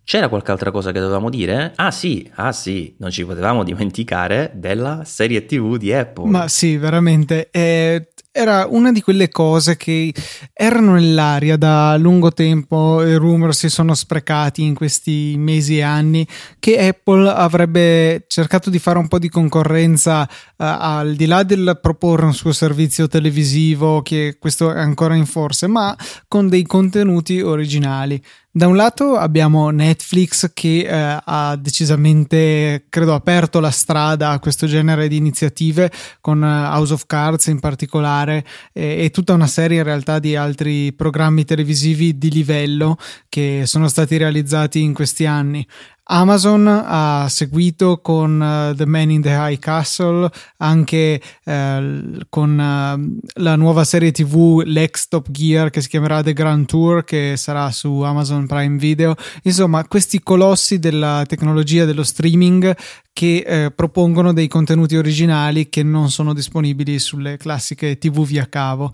[0.05, 1.73] c'era qualche altra cosa che dovevamo dire?
[1.77, 6.31] Ah sì, ah sì, non ci potevamo dimenticare della serie TV di Apple.
[6.31, 7.49] Ma sì, veramente.
[7.51, 10.12] Eh, era una di quelle cose che
[10.53, 16.27] erano nell'aria da lungo tempo, i rumor si sono sprecati in questi mesi e anni,
[16.59, 22.27] che Apple avrebbe cercato di fare un po' di concorrenza al di là del proporre
[22.27, 25.97] un suo servizio televisivo, che questo è ancora in forse, ma
[26.29, 28.23] con dei contenuti originali.
[28.57, 34.69] Da un lato abbiamo Netflix che eh, ha decisamente, credo, aperto la strada a questo
[34.69, 35.90] genere di iniziative
[36.21, 40.37] con uh, House of Cards in particolare e, e, tutta una serie in realtà di
[40.37, 42.97] altri programmi televisivi di livello
[43.35, 45.66] che sono stati realizzati in questi anni.
[46.05, 53.42] Amazon ha seguito con uh, The Man in the High Castle, anche uh, con uh,
[53.42, 57.73] la nuova serie TV Lex Top Gear che si chiamerà The Grand Tour, che sarà
[57.73, 59.16] su Amazon Prime Video.
[59.42, 62.73] Insomma, questi colossi della tecnologia dello streaming
[63.12, 68.92] che propongono dei contenuti originali che non sono disponibili sulle classiche TV via cavo.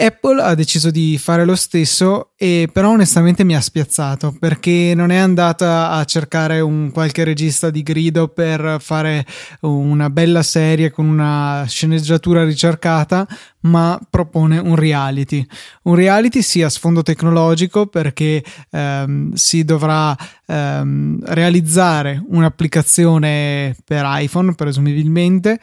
[0.00, 5.10] Apple ha deciso di fare lo stesso e però onestamente mi ha spiazzato perché non
[5.10, 9.26] è andata a cercare un qualche regista di grido per fare
[9.60, 13.28] una bella serie con una sceneggiatura ricercata,
[13.62, 15.46] ma propone un reality.
[15.82, 24.54] Un reality sia a sfondo tecnologico perché ehm, si dovrà ehm, realizzare un'applicazione per iPhone
[24.54, 25.60] presumibilmente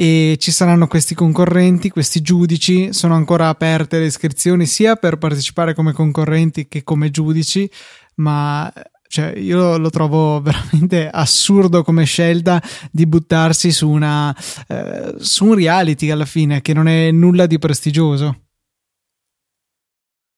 [0.00, 5.74] e ci saranno questi concorrenti, questi giudici, sono ancora aperte le iscrizioni sia per partecipare
[5.74, 7.68] come concorrenti che come giudici,
[8.16, 8.72] ma
[9.08, 14.32] cioè, io lo trovo veramente assurdo come scelta di buttarsi su, una,
[14.68, 18.42] eh, su un reality alla fine che non è nulla di prestigioso.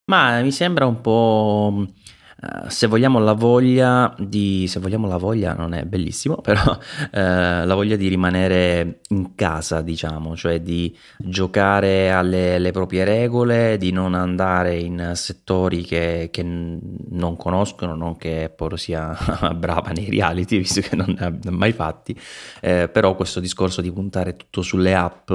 [0.07, 1.87] Ma mi sembra un po'
[2.42, 6.79] Uh, se vogliamo la voglia di, se vogliamo la voglia non è bellissimo, però uh,
[7.12, 13.92] la voglia di rimanere in casa, diciamo, cioè di giocare alle, alle proprie regole, di
[13.92, 19.14] non andare in settori che, che non conoscono, non che Apple sia
[19.55, 22.18] brava nei reality, visto che non ne ha mai fatti,
[22.61, 25.31] eh, però questo discorso di puntare tutto sulle app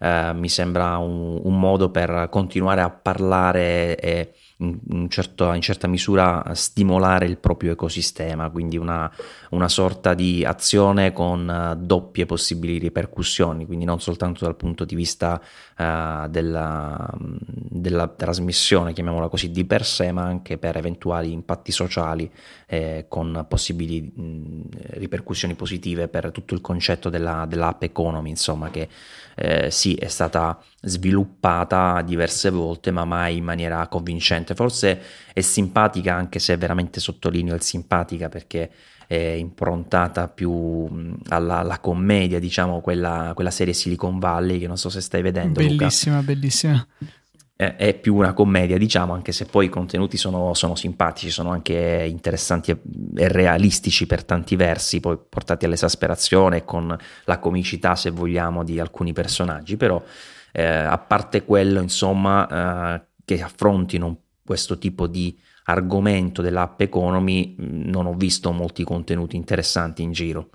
[0.00, 5.86] eh, mi sembra un, un modo per continuare a parlare e in, certo, in, certa
[5.86, 9.10] misura stimolare il proprio ecosistema, quindi una,
[9.50, 14.96] una sorta di azione con uh, doppie possibili ripercussioni, quindi non soltanto dal punto di
[14.96, 15.40] vista
[15.76, 22.30] uh, della, della, trasmissione, chiamiamola così, di per sé, ma anche per eventuali impatti sociali
[22.66, 24.62] eh, con possibili mh,
[24.98, 28.88] ripercussioni positive per tutto il concetto della, dell'app economy, insomma, che
[29.40, 34.54] eh, sì è stata sviluppata diverse volte, ma mai in maniera convincente.
[34.54, 35.00] Forse
[35.32, 38.70] è simpatica, anche se veramente sottolineo il simpatica perché
[39.06, 44.90] è improntata più alla, alla commedia, diciamo, quella, quella, serie Silicon Valley che non so
[44.90, 45.60] se stai vedendo.
[45.60, 46.26] Bellissima, Luca.
[46.32, 46.86] bellissima
[47.60, 52.06] è più una commedia, diciamo, anche se poi i contenuti sono, sono, simpatici, sono anche
[52.08, 52.78] interessanti e
[53.26, 59.76] realistici per tanti versi, poi portati all'esasperazione con la comicità, se vogliamo, di alcuni personaggi,
[59.76, 60.00] però
[60.52, 68.06] eh, a parte quello, insomma, eh, che affrontino questo tipo di argomento dell'app economy, non
[68.06, 70.50] ho visto molti contenuti interessanti in giro.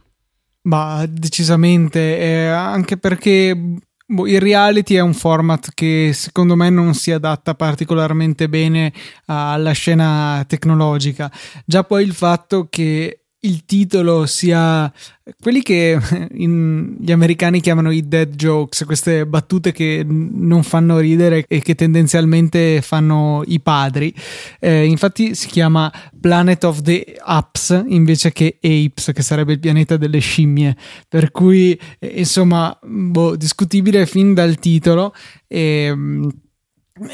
[0.62, 7.12] Ma decisamente, eh, anche perché il reality è un format che secondo me non si
[7.12, 8.92] adatta particolarmente bene
[9.26, 11.32] alla scena tecnologica.
[11.66, 14.92] Già poi il fatto che il titolo sia
[15.40, 15.98] quelli che
[16.36, 21.76] in, gli americani chiamano i dead jokes, queste battute che non fanno ridere e che
[21.76, 24.14] tendenzialmente fanno i padri.
[24.60, 29.98] Eh, infatti si chiama Planet of the Apes invece che Apes, che sarebbe il pianeta
[29.98, 30.76] delle scimmie.
[31.08, 35.14] Per cui, eh, insomma, boh, discutibile fin dal titolo.
[35.48, 36.32] E, ehm,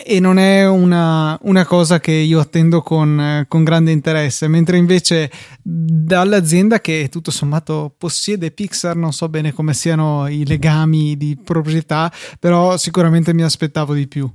[0.04, 5.32] e non è una, una, cosa che io attendo con, con, grande interesse, mentre invece
[5.62, 12.12] dall'azienda che tutto sommato possiede Pixar, non so bene come siano i legami di proprietà,
[12.40, 14.30] però sicuramente mi aspettavo di più.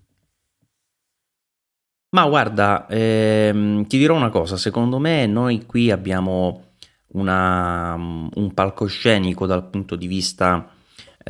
[2.14, 6.72] Ma guarda, ehm, ti dirò una cosa, secondo me noi qui abbiamo
[7.08, 10.73] una, un palcoscenico dal punto di vista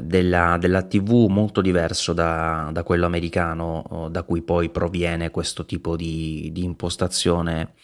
[0.03, 5.97] della, della TV molto diverso da, da, quello americano, da cui poi proviene questo tipo
[5.97, 7.75] di, di impostazione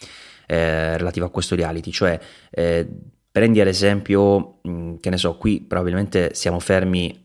[0.47, 1.91] eh, relativa a questo reality.
[1.91, 2.19] Cioè,
[2.49, 2.87] eh,
[3.31, 7.21] prendi ad esempio, mh, che ne so, qui probabilmente siamo fermi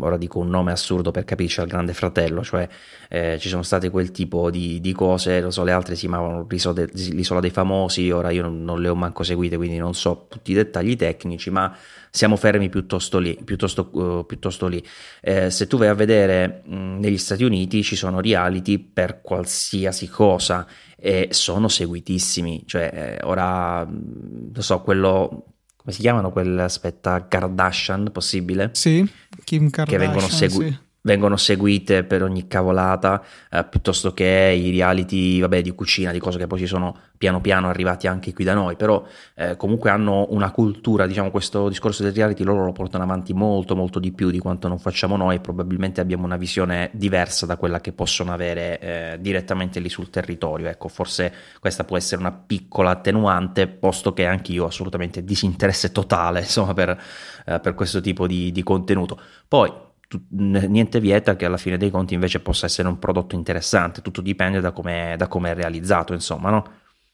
[0.00, 2.66] ora dico un nome assurdo per capirci al grande fratello, cioè
[3.08, 6.46] eh, ci sono state quel tipo di, di, cose, lo so, le altre si chiamavano
[6.48, 10.52] l'isola dei famosi, ora io non, non, le ho manco seguite, quindi non so tutti
[10.52, 11.74] i dettagli tecnici, ma
[12.10, 13.38] siamo fermi piuttosto lì.
[13.42, 14.82] Piuttosto, uh, piuttosto lì.
[15.20, 20.08] Eh, se tu vai a vedere mh, negli Stati Uniti ci sono reality per qualsiasi
[20.08, 20.66] cosa
[20.96, 25.44] e sono seguitissimi, cioè eh, ora, non so, quello
[25.76, 28.70] come si chiamano quelle, aspetta, Kardashian, possibile?
[28.72, 29.08] Sì,
[29.44, 34.70] Kim Kardashian, che vengono, segu- sì vengono seguite per ogni cavolata, eh, piuttosto che i
[34.70, 38.44] reality vabbè, di cucina, di cose che poi ci sono piano piano arrivati anche qui
[38.44, 39.02] da noi, però
[39.36, 43.76] eh, comunque hanno una cultura, diciamo questo discorso del reality loro lo portano avanti molto
[43.76, 47.80] molto di più di quanto non facciamo noi probabilmente abbiamo una visione diversa da quella
[47.80, 52.90] che possono avere eh, direttamente lì sul territorio, ecco forse questa può essere una piccola
[52.90, 57.00] attenuante, posto che anche io ho assolutamente disinteresse totale insomma per,
[57.46, 59.20] eh, per questo tipo di, di contenuto.
[59.46, 59.84] Poi
[60.30, 64.60] niente vieta che alla fine dei conti invece possa essere un prodotto interessante, tutto dipende
[64.60, 66.64] da come è realizzato, insomma, no?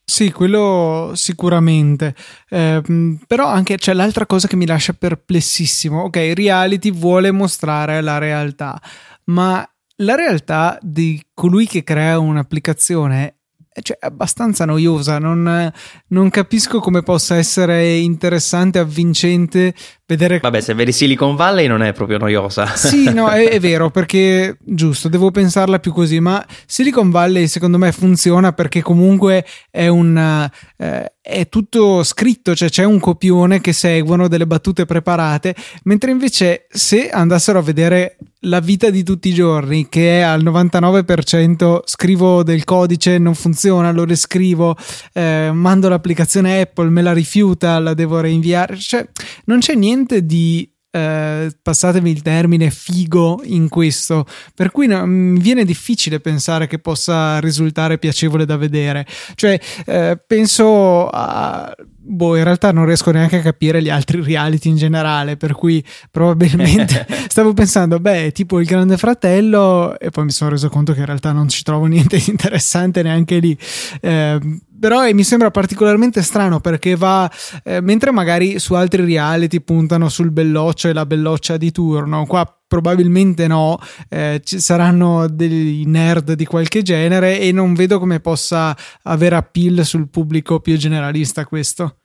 [0.04, 2.14] Sì, quello sicuramente.
[2.48, 2.82] Eh,
[3.26, 6.02] però anche c'è l'altra cosa che mi lascia perplessissimo.
[6.02, 8.80] Ok, reality vuole mostrare la realtà,
[9.24, 13.36] ma la realtà di colui che crea un'applicazione
[13.80, 15.18] cioè, è abbastanza noiosa.
[15.18, 15.72] Non,
[16.08, 19.74] non, capisco come possa essere interessante, avvincente
[20.06, 20.38] vedere.
[20.40, 22.66] Vabbè, se vedi Silicon Valley non è proprio noiosa.
[22.66, 26.20] Sì, no, è, è vero, perché giusto, devo pensarla più così.
[26.20, 30.50] Ma Silicon Valley secondo me funziona perché comunque è un.
[30.76, 36.66] Eh, è tutto scritto, cioè c'è un copione che seguono delle battute preparate, mentre invece
[36.68, 42.42] se andassero a vedere la vita di tutti i giorni, che è al 99% scrivo
[42.42, 44.76] del codice, non funziona, lo riscrivo,
[45.12, 49.06] eh, mando l'applicazione Apple, me la rifiuta, la devo reinviare, cioè
[49.44, 55.40] non c'è niente di eh, passatemi il termine, figo in questo, per cui no, mi
[55.40, 59.06] viene difficile pensare che possa risultare piacevole da vedere.
[59.34, 64.68] Cioè, eh, penso a boh, in realtà non riesco neanche a capire gli altri reality
[64.68, 70.30] in generale, per cui probabilmente stavo pensando, beh, tipo il Grande Fratello, e poi mi
[70.30, 73.56] sono reso conto che in realtà non ci trovo niente di interessante neanche lì.
[74.00, 74.38] Eh,
[74.82, 77.30] però mi sembra particolarmente strano perché va
[77.62, 82.44] eh, mentre magari su altri reality puntano sul belloccio e la belloccia di turno qua
[82.66, 88.76] probabilmente no eh, ci saranno dei nerd di qualche genere e non vedo come possa
[89.02, 91.98] avere appeal sul pubblico più generalista questo.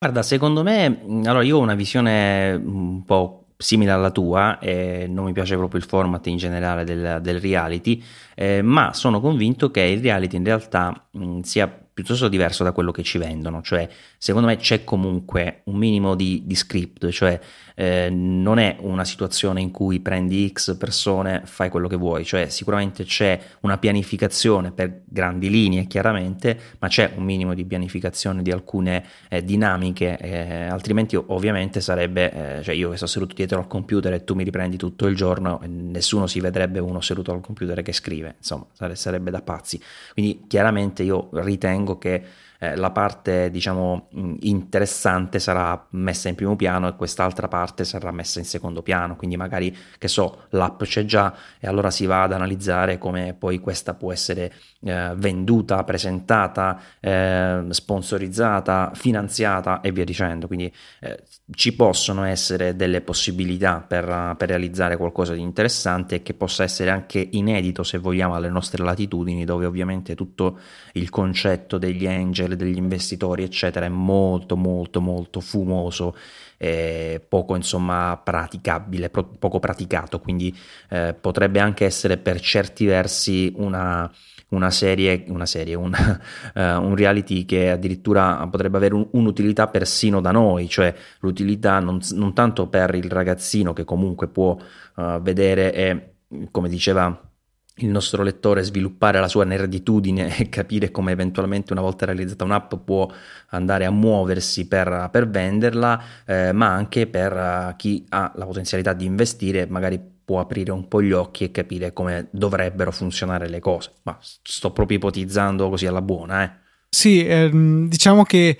[0.00, 5.24] Guarda, secondo me, allora io ho una visione un po' simile alla tua, eh, non
[5.24, 8.02] mi piace proprio il format in generale del, del reality,
[8.34, 12.90] eh, ma sono convinto che il reality in realtà mh, sia piuttosto diverso da quello
[12.90, 17.38] che ci vendono, cioè secondo me c'è comunque un minimo di, di script, cioè
[17.74, 22.48] eh, non è una situazione in cui prendi X persone, fai quello che vuoi, cioè
[22.48, 28.50] sicuramente c'è una pianificazione per grandi linee chiaramente, ma c'è un minimo di pianificazione di
[28.50, 33.66] alcune eh, dinamiche, eh, altrimenti ovviamente sarebbe, eh, cioè io che sto seduto dietro al
[33.66, 37.82] computer e tu mi riprendi tutto il giorno, nessuno si vedrebbe uno seduto al computer
[37.82, 39.80] che scrive, insomma sarebbe da pazzi,
[40.14, 42.22] quindi chiaramente io ritengo ritengo che
[42.62, 44.06] eh, la parte diciamo
[44.42, 49.16] interessante sarà messa in primo piano e quest'altra parte sarà messa in secondo piano.
[49.16, 53.58] Quindi magari che so l'app c'è già e allora si va ad analizzare come poi
[53.58, 60.46] questa può essere eh, venduta presentata eh, sponsorizzata finanziata e via dicendo.
[60.46, 66.34] Quindi eh, ci possono essere delle possibilità per, per realizzare qualcosa di interessante e che
[66.34, 70.60] possa essere anche inedito se vogliamo alle nostre latitudini dove ovviamente tutto
[70.92, 76.16] il concetto degli angel degli investitori, eccetera, è molto, molto, molto fumoso,
[76.56, 80.56] eh, poco insomma praticabile, pro- poco praticato, quindi
[80.90, 84.10] eh, potrebbe anche essere per certi versi una,
[84.52, 86.20] una serie, una serie una,
[86.54, 92.00] uh, un reality che addirittura potrebbe avere un, un'utilità persino da noi, cioè l'utilità non,
[92.12, 94.56] non, tanto per il ragazzino che comunque può
[94.96, 96.12] uh, vedere e,
[96.50, 97.31] come diceva
[97.76, 102.74] il nostro lettore sviluppare la sua nerditudine e capire come eventualmente una volta realizzata un'app
[102.84, 103.10] può
[103.48, 108.92] andare a muoversi per, per venderla, eh, ma anche per uh, chi ha la potenzialità
[108.92, 113.60] di investire, magari può aprire un po' gli occhi e capire come dovrebbero funzionare le
[113.60, 113.92] cose.
[114.02, 116.61] Ma sto proprio ipotizzando così alla buona, eh.
[116.94, 118.58] Sì, ehm, diciamo che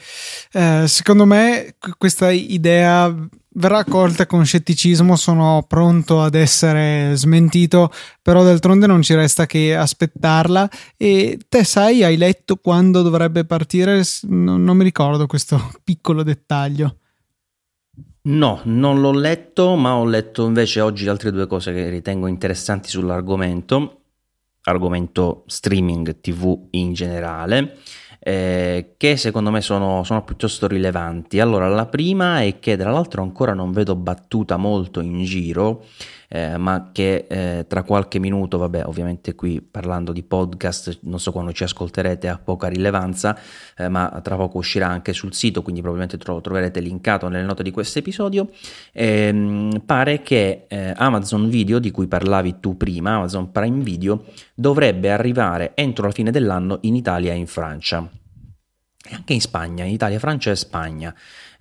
[0.52, 3.14] eh, secondo me questa idea
[3.50, 9.76] verrà accolta con scetticismo, sono pronto ad essere smentito, però d'altronde non ci resta che
[9.76, 10.66] aspettarla.
[10.96, 14.02] E te sai, hai letto quando dovrebbe partire?
[14.22, 16.96] Non, non mi ricordo questo piccolo dettaglio.
[18.22, 22.88] No, non l'ho letto, ma ho letto invece oggi altre due cose che ritengo interessanti
[22.88, 24.04] sull'argomento,
[24.62, 27.76] argomento streaming TV in generale
[28.24, 31.40] eh, che secondo me sono, sono, piuttosto rilevanti.
[31.40, 35.84] Allora, la prima è che tra l'altro ancora non vedo battuta molto in giro,
[36.34, 41.30] eh, ma che eh, tra qualche minuto, vabbè, ovviamente qui parlando di podcast, non so
[41.30, 43.38] quando ci ascolterete, ha poca rilevanza,
[43.76, 47.62] eh, ma tra poco uscirà anche sul sito, quindi probabilmente tro- troverete linkato nelle note
[47.62, 48.48] di questo episodio.
[48.92, 54.24] Ehm, pare che eh, Amazon Video, di cui parlavi tu prima, Amazon Prime Video,
[54.54, 58.08] dovrebbe arrivare entro la fine dell'anno in Italia e in Francia.
[59.04, 61.14] E anche in Spagna, in Italia, Francia e Spagna.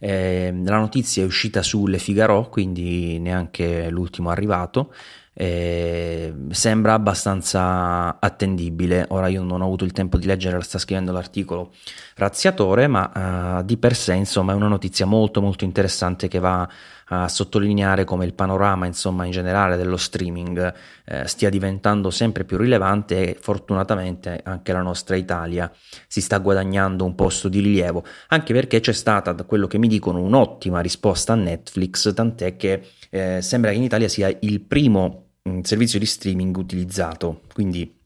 [0.04, 4.91] Eh, la notizia è uscita su Le Figaro, quindi neanche l'ultimo arrivato.
[5.34, 9.05] Eh, sembra abbastanza attendibile.
[9.09, 11.71] Ora io non ho avuto il tempo di leggere, sta scrivendo l'articolo
[12.15, 16.67] razziatore, ma uh, di per sé insomma è una notizia molto molto interessante che va
[17.13, 20.73] a sottolineare come il panorama insomma in generale dello streaming
[21.05, 25.69] eh, stia diventando sempre più rilevante e fortunatamente anche la nostra Italia
[26.07, 29.89] si sta guadagnando un posto di rilievo anche perché c'è stata da quello che mi
[29.89, 35.34] dicono un'ottima risposta a Netflix tant'è che eh, sembra che in Italia sia il primo
[35.43, 37.99] mh, mm, servizio di streaming utilizzato quindi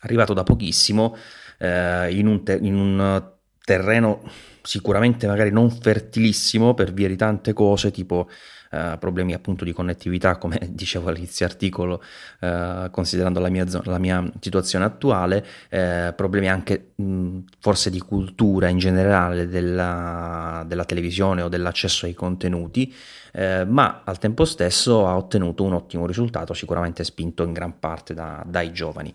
[0.00, 1.14] arrivato da pochissimo
[1.58, 3.30] eh, in, un te- in un
[3.64, 4.22] terreno
[4.62, 8.28] sicuramente magari non fertilissimo per via di tante cose tipo
[8.72, 12.02] Uh, problemi appunto di connettività, come dicevo all'inizio articolo,
[12.40, 18.68] uh, considerando la mia, la mia, situazione attuale, uh, problemi anche mh, forse di cultura
[18.68, 22.94] in generale della, della televisione o dell'accesso ai contenuti,
[23.34, 28.42] ma al tempo stesso ha ottenuto un ottimo risultato, sicuramente spinto in gran parte da,
[28.46, 29.12] dai giovani.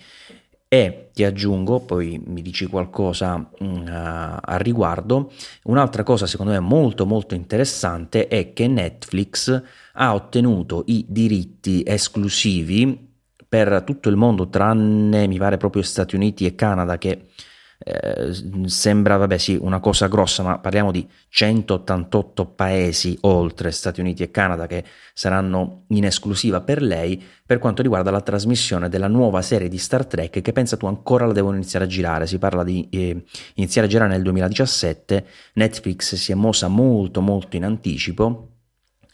[0.69, 5.31] E ti aggiungo, poi mi dici qualcosa uh, al riguardo,
[5.63, 9.61] un'altra cosa secondo me molto molto interessante è che Netflix
[9.93, 13.07] ha ottenuto i diritti esclusivi
[13.47, 17.27] per tutto il mondo tranne mi pare proprio Stati Uniti e Canada che
[17.79, 18.31] eh,
[18.65, 24.31] sembra, vabbè, sì, una cosa grossa, ma parliamo di 188 paesi oltre Stati Uniti e
[24.31, 29.69] Canada che saranno in esclusiva per lei per quanto riguarda la trasmissione della nuova serie
[29.69, 32.27] di Star Trek che pensa tu ancora la devono iniziare a girare.
[32.27, 33.23] Si parla di eh,
[33.55, 35.25] iniziare a girare nel 2017.
[35.53, 38.56] Netflix si è mossa molto, molto in anticipo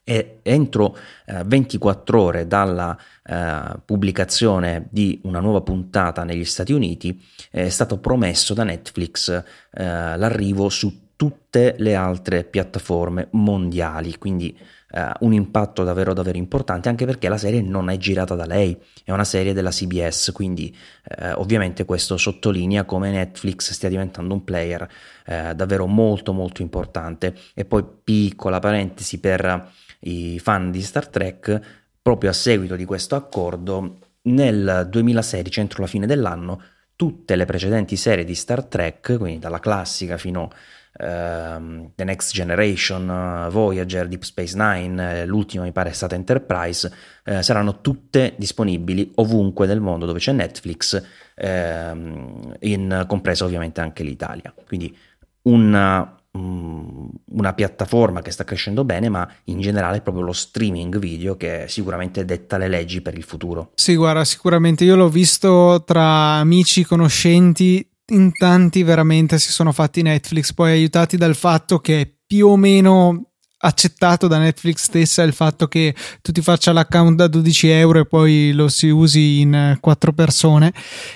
[0.04, 7.22] e entro eh, 24 ore dalla eh, pubblicazione di una nuova puntata negli Stati Uniti
[7.50, 14.58] è stato promesso da Netflix eh, l'arrivo su tutte le altre piattaforme mondiali, quindi
[14.96, 18.78] eh, un impatto davvero davvero importante anche perché la serie non è girata da lei,
[19.04, 20.76] è una serie della CBS, quindi
[21.18, 24.88] eh, ovviamente questo sottolinea come Netflix stia diventando un player
[25.26, 27.34] eh, davvero molto molto importante.
[27.54, 29.72] E poi piccola parentesi per
[30.04, 31.60] i fan di Star Trek,
[32.02, 36.62] proprio a seguito di questo accordo, nel 2016, entro la fine dell'anno,
[36.96, 42.34] tutte le precedenti serie di Star Trek, quindi dalla classica fino a uh, The Next
[42.34, 43.10] Generation,
[43.48, 46.92] uh, Voyager, Deep Space Nine, uh, l'ultima mi pare è stata Enterprise,
[47.24, 51.02] eh, saranno tutte disponibili ovunque nel mondo dove c'è Netflix,
[51.36, 54.54] ehm, in, compresa ovviamente anche l'Italia.
[54.68, 54.96] Quindi
[55.44, 61.66] una una piattaforma che sta crescendo bene, ma in generale proprio lo streaming video che
[61.68, 63.72] sicuramente detta le leggi per il futuro.
[63.76, 70.02] Sì, guarda, sicuramente io l'ho visto tra amici, conoscenti, in tanti veramente si sono fatti
[70.02, 73.28] Netflix, poi aiutati dal fatto che più o meno
[73.66, 78.06] accettato da Netflix stessa il fatto che tu ti faccia l'account da 12 euro e
[78.06, 80.74] poi lo si usi in quattro persone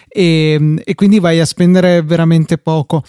[0.08, 3.04] e, e quindi vai a spendere veramente poco.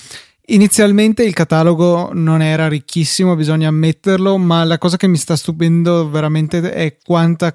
[0.51, 6.09] Inizialmente il catalogo non era ricchissimo, bisogna ammetterlo, ma la cosa che mi sta stupendo
[6.09, 7.55] veramente è quanta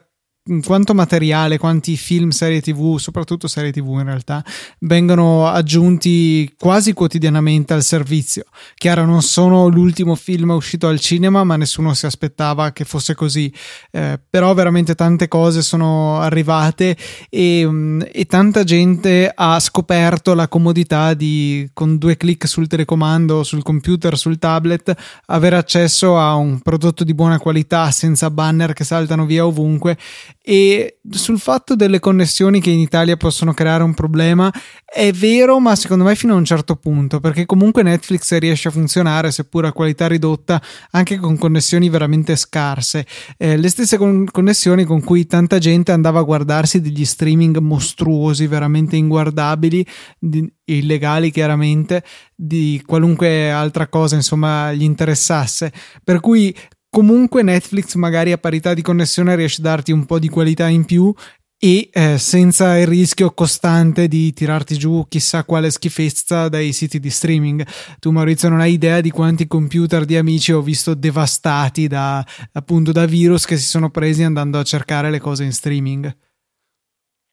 [0.66, 4.44] quanto materiale, quanti film, serie tv, soprattutto serie tv in realtà,
[4.80, 8.44] vengono aggiunti quasi quotidianamente al servizio.
[8.76, 13.54] Chiaro, non sono l'ultimo film uscito al cinema, ma nessuno si aspettava che fosse così.
[13.92, 16.98] Eh, però veramente tante cose sono arrivate
[17.30, 23.44] e, mm, e, tanta gente ha scoperto la comodità di, con due clic sul telecomando,
[23.44, 24.94] sul computer, sul tablet,
[25.28, 29.98] avere accesso a un prodotto di buona qualità senza banner che saltano via ovunque
[30.46, 34.52] E sul fatto delle connessioni che in Italia possono creare un problema,
[34.84, 38.72] è vero, ma secondo me fino a un certo punto, perché comunque Netflix riesce a
[38.72, 43.06] funzionare, seppur a qualità ridotta, anche con connessioni veramente scarse.
[43.38, 48.46] Eh, le stesse con- connessioni con cui tanta gente andava a guardarsi degli streaming mostruosi,
[48.46, 49.86] veramente inguardabili,
[50.20, 52.04] di- illegali chiaramente,
[52.36, 55.72] di qualunque altra cosa, insomma, gli interessasse.
[56.04, 56.54] Per cui
[56.94, 60.86] comunque Netflix magari a parità di connessione riesce a darti un po' di qualità in
[60.86, 61.12] più
[61.58, 67.10] e eh, senza il rischio costante di tirarti giù chissà quale schifezza dai siti di
[67.10, 67.66] streaming.
[67.98, 72.92] Tu Maurizio non hai idea di quanti computer di amici ho visto devastati da appunto
[72.92, 76.16] da virus che si sono presi andando a cercare le cose in streaming.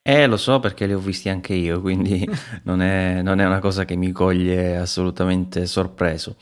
[0.03, 2.27] Eh, lo so perché li ho visti anche io, quindi
[2.65, 6.37] non è, non è una cosa che mi coglie assolutamente sorpreso.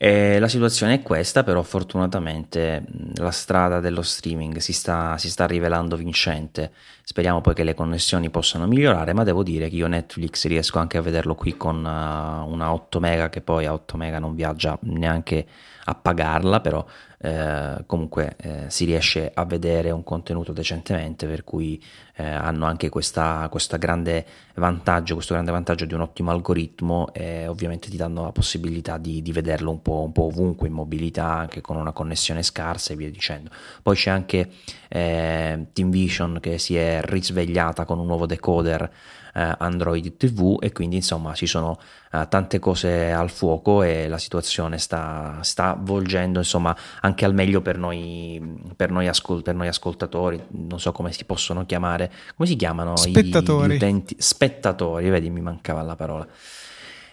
[0.00, 2.84] E la situazione è questa, però fortunatamente
[3.16, 6.70] la strada dello streaming si sta, si sta, rivelando vincente.
[7.02, 10.98] Speriamo poi che le connessioni possano migliorare, ma devo dire che io Netflix riesco anche
[10.98, 14.78] a vederlo qui con uh, una 8 mega che poi a 8 mega non viaggia
[14.82, 15.44] neanche
[15.86, 16.84] a pagarla, però
[17.20, 21.82] eh, comunque eh, si riesce a vedere un contenuto decentemente, per cui
[22.14, 27.46] eh, hanno anche questa, questa grande vantaggio, questo grande vantaggio di un ottimo algoritmo e
[27.48, 31.26] ovviamente ti danno la possibilità di, di vederlo un po', un po', ovunque in mobilità,
[31.26, 33.50] anche con una connessione scarsa e via dicendo.
[33.82, 34.50] Poi c'è anche
[34.88, 38.90] eh, Team che si è risvegliata con un nuovo decoder
[39.38, 41.78] eh, Android TV e quindi insomma ci sono
[42.12, 47.60] eh, tante cose al fuoco e la situazione sta, sta volgendo insomma anche al meglio
[47.60, 48.40] per noi,
[48.74, 52.96] per noi, ascol- per noi ascoltatori, non so come si possono chiamare, come si chiamano
[52.96, 53.74] spettatori.
[53.74, 54.16] gli utenti?
[54.18, 56.26] Spettatori, vedi mi mancava la parola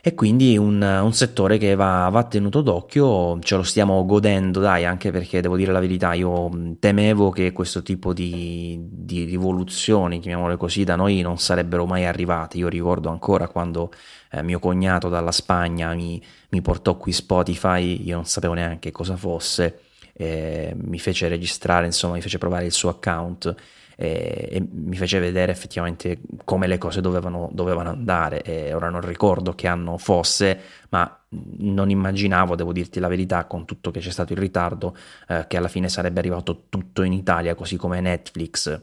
[0.08, 4.86] e quindi un, un settore che va, va, tenuto d'occhio, ce lo stiamo godendo, dai,
[4.86, 10.58] anche perché devo dire la verità, io temevo che questo tipo di, di rivoluzioni, chiamiamole
[10.58, 12.58] così, da noi non sarebbero mai arrivate.
[12.58, 13.92] Io ricordo ancora quando
[14.30, 19.16] eh, mio cognato dalla Spagna mi, mi portò qui Spotify, io non sapevo neanche cosa
[19.16, 19.80] fosse,
[20.14, 23.56] eh, mi fece registrare, insomma, mi fece provare il suo account
[23.96, 28.42] e, e mi fece vedere effettivamente come le cose dovevano, dovevano andare.
[28.42, 33.66] E ora non ricordo che anno fosse, ma non immaginavo, devo dirti la verità, con
[33.66, 34.96] tutto che c'è stato il ritardo,
[35.28, 38.82] eh, che alla fine sarebbe arrivato tutto in Italia, così come Netflix.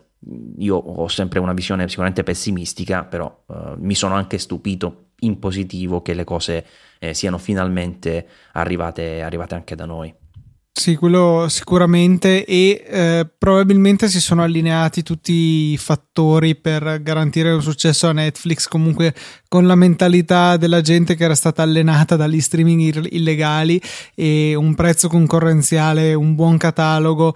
[0.58, 6.02] Io ho sempre una visione sicuramente pessimistica, però eh, mi sono anche stupito in positivo
[6.02, 6.66] che le cose
[6.98, 10.14] eh, siano finalmente arrivate, arrivate anche da noi.
[10.74, 15.32] Sì, quello sicuramente e eh, probabilmente si sono allineati tutti
[15.72, 18.66] i fattori per garantire un successo a Netflix.
[18.68, 19.14] Comunque
[19.48, 23.80] con la mentalità della gente che era stata allenata dagli streaming illegali
[24.14, 27.34] e un prezzo concorrenziale, un buon catalogo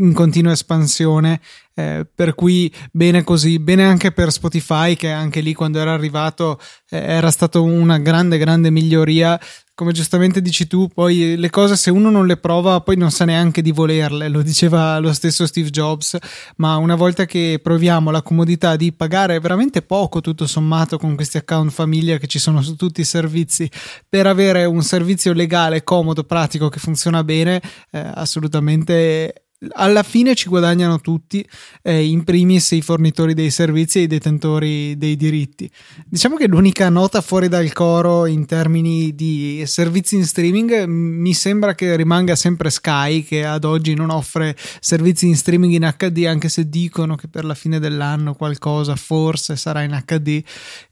[0.00, 1.40] in continua espansione
[1.74, 6.58] eh, per cui bene così, bene anche per Spotify che anche lì quando era arrivato
[6.90, 9.38] eh, era stato una grande grande miglioria
[9.78, 13.24] come giustamente dici tu, poi le cose se uno non le prova poi non sa
[13.24, 16.18] neanche di volerle, lo diceva lo stesso Steve Jobs,
[16.56, 21.36] ma una volta che proviamo la comodità di pagare veramente poco tutto sommato con questi
[21.36, 23.70] account famiglia che ci sono su tutti i servizi
[24.08, 27.62] per avere un servizio legale, comodo, pratico che funziona bene,
[27.92, 31.46] eh, assolutamente alla fine ci guadagnano tutti,
[31.82, 35.68] eh, in primis i fornitori dei servizi e i detentori dei diritti.
[36.06, 41.74] Diciamo che l'unica nota fuori dal coro in termini di servizi in streaming mi sembra
[41.74, 46.48] che rimanga sempre Sky, che ad oggi non offre servizi in streaming in HD, anche
[46.48, 50.42] se dicono che per la fine dell'anno qualcosa forse sarà in HD,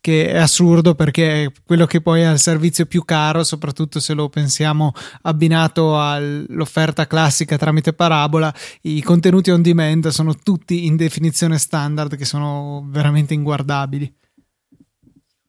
[0.01, 4.13] che è assurdo perché è quello che poi è il servizio più caro, soprattutto se
[4.13, 4.93] lo pensiamo
[5.23, 12.25] abbinato all'offerta classica tramite parabola i contenuti on demand sono tutti in definizione standard che
[12.25, 14.15] sono veramente inguardabili.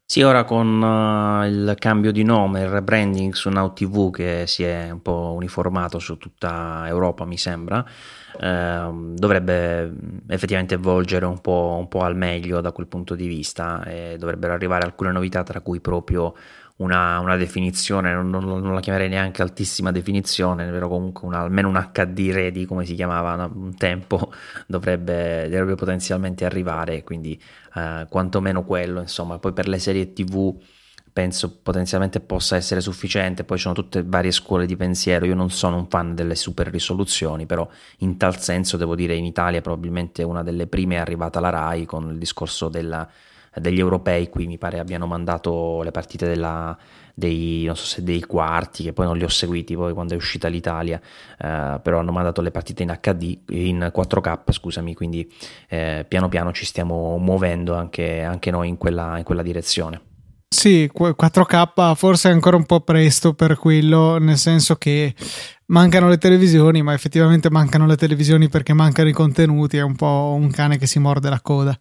[0.10, 4.64] Sì, ora con uh, il cambio di nome, il rebranding su Now TV che si
[4.64, 7.86] è un po' uniformato su tutta Europa, mi sembra,
[8.40, 9.94] eh, dovrebbe
[10.28, 14.54] effettivamente volgere un po', un po', al meglio da quel punto di vista e dovrebbero
[14.54, 16.34] arrivare alcune novità, tra cui proprio
[16.78, 21.70] una, una definizione, non, non, non, la chiamerei neanche altissima definizione, però comunque una, almeno
[21.70, 24.32] un HD ready come si chiamava un tempo
[24.68, 27.42] dovrebbe, dovrebbe potenzialmente arrivare, quindi
[27.76, 30.56] eh, quantomeno quello, insomma, poi per le serie TV
[31.18, 35.50] penso potenzialmente possa essere sufficiente, poi ci sono tutte varie scuole di pensiero, io non
[35.50, 37.68] sono un fan delle super risoluzioni, però
[38.00, 41.86] in tal senso devo dire in Italia probabilmente una delle prime è arrivata la RAI
[41.86, 43.10] con il discorso della
[43.54, 46.78] degli europei, qui mi pare abbiano mandato le partite della,
[47.14, 50.18] dei, non so se dei quarti, che poi non li ho seguiti poi quando è
[50.18, 51.02] uscita l'Italia,
[51.40, 55.28] eh, però hanno mandato le partite in HD, in 4K, scusami, quindi
[55.68, 60.02] eh, piano piano ci stiamo muovendo anche, anche noi in quella, in quella direzione.
[60.50, 65.14] Sì, 4K forse è ancora un po' presto per quello, nel senso che
[65.68, 70.36] mancano le televisioni, ma effettivamente mancano le televisioni perché mancano i contenuti, è un po'
[70.40, 71.78] un cane che si morde la coda.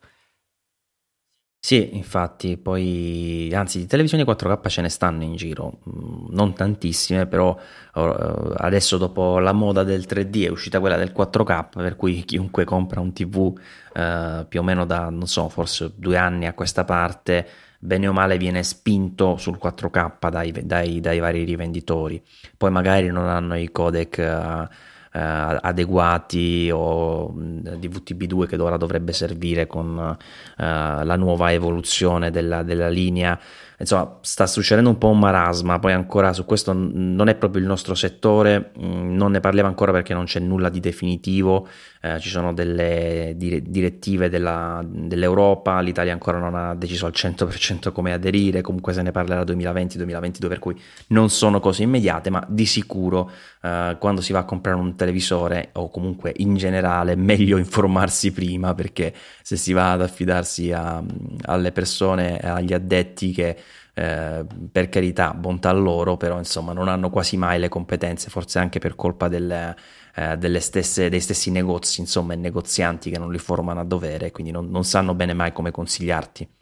[1.66, 7.26] Sì, infatti, poi anzi di televisioni 4K ce ne stanno in giro, mm, non tantissime,
[7.26, 7.58] però
[7.92, 12.62] eh, adesso dopo la moda del 3D è uscita quella del 4K, per cui chiunque
[12.62, 13.52] compra un TV
[13.94, 17.44] eh, più o meno da, non so, forse due anni a questa parte,
[17.80, 22.22] bene o male viene spinto sul 4K dai, dai, dai vari rivenditori.
[22.56, 24.18] Poi magari non hanno i codec...
[24.18, 32.30] Eh, eh, adeguati o di VTB2 che ora dovrebbe servire con eh, la nuova evoluzione
[32.30, 33.38] della, della linea
[33.78, 37.66] insomma sta succedendo un po' un marasma, poi ancora su questo non è proprio il
[37.66, 41.68] nostro settore, mm, non ne parliamo ancora perché non c'è nulla di definitivo,
[42.00, 48.12] eh, ci sono delle direttive della, dell'Europa, l'Italia ancora non ha deciso al 100% come
[48.12, 53.30] aderire, comunque se ne parlerà 2020-2022 per cui non sono cose immediate, ma di sicuro
[53.62, 58.74] eh, quando si va a comprare un televisore o comunque in generale meglio informarsi prima
[58.74, 59.12] perché
[59.42, 61.02] se si va ad affidarsi a,
[61.42, 63.56] alle persone, agli addetti che
[63.98, 68.78] eh, per carità, bontà loro, però insomma non hanno quasi mai le competenze, forse anche
[68.78, 69.74] per colpa del,
[70.14, 74.52] eh, stesse, dei stessi negozi, insomma, e negozianti che non li formano a dovere, quindi
[74.52, 76.55] non, non sanno bene mai come consigliarti.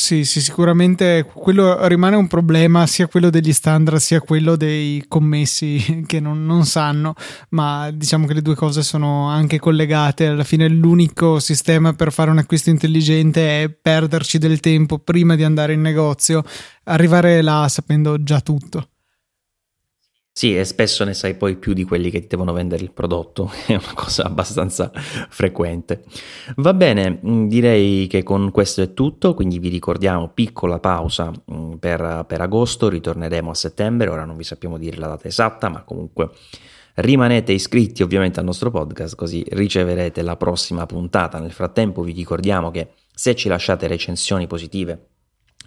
[0.00, 6.04] Sì, sì, sicuramente quello rimane un problema, sia quello degli standard sia quello dei commessi
[6.06, 7.14] che non, non, sanno,
[7.50, 10.26] ma diciamo che le due cose sono anche collegate.
[10.28, 15.42] Alla fine l'unico sistema per fare un acquisto intelligente è perderci del tempo prima di
[15.42, 16.44] andare in negozio,
[16.84, 18.90] arrivare là sapendo già tutto.
[20.38, 23.50] Sì, e spesso ne sai poi più di quelli che ti devono vendere il prodotto,
[23.66, 26.04] è una cosa abbastanza frequente.
[26.58, 31.72] Va bene, mm, direi che con questo è tutto, quindi vi ricordiamo piccola pausa mm,
[31.80, 35.82] per, per agosto, ritorneremo a settembre, ora non vi sappiamo dire la data esatta, ma
[35.82, 36.30] comunque
[36.94, 41.40] rimanete iscritti ovviamente al nostro podcast così riceverete la prossima puntata.
[41.40, 45.17] Nel frattempo vi ricordiamo che se ci lasciate recensioni positive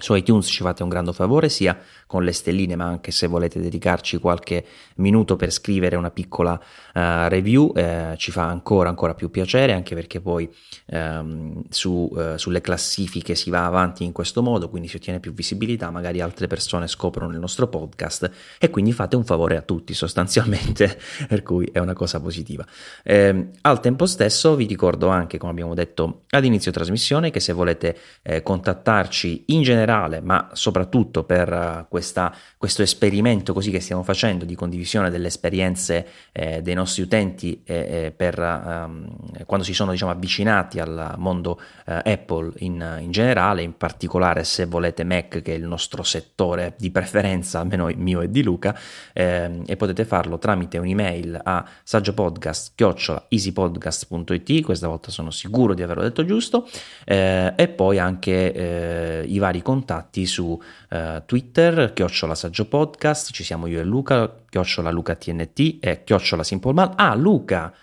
[0.01, 1.77] su iTunes ci fate un grande favore sia
[2.07, 6.99] con le stelline ma anche se volete dedicarci qualche minuto per scrivere una piccola uh,
[7.27, 10.49] review eh, ci fa ancora ancora più piacere anche perché poi
[10.87, 15.33] um, su, uh, sulle classifiche si va avanti in questo modo quindi si ottiene più
[15.33, 19.93] visibilità magari altre persone scoprono il nostro podcast e quindi fate un favore a tutti
[19.93, 20.99] sostanzialmente
[21.29, 22.65] per cui è una cosa positiva.
[23.03, 27.53] Eh, al tempo stesso vi ricordo anche come abbiamo detto ad inizio trasmissione che se
[27.53, 33.81] volete eh, contattarci in generale generale, ma soprattutto per uh, questa, questo esperimento così che
[33.81, 39.13] stiamo facendo di condivisione delle esperienze eh, dei nostri utenti eh, per, um,
[39.45, 44.65] quando si sono diciamo, avvicinati al mondo uh, Apple in, in, generale, in particolare se
[44.65, 48.77] volete Mac che è il nostro settore di preferenza, almeno mio e di Luca,
[49.13, 56.23] eh, e potete farlo tramite un'email a saggiopodcast.easypodcast.it, questa volta sono sicuro di averlo detto
[56.23, 56.65] giusto,
[57.05, 63.45] eh, e poi anche eh, i vari contatti su uh, Twitter, chiocciola saggio podcast, ci
[63.45, 66.91] siamo io e Luca, chiocciola Luca TNT e chiocciola Simple Mal.
[66.95, 67.73] Ah, Luca!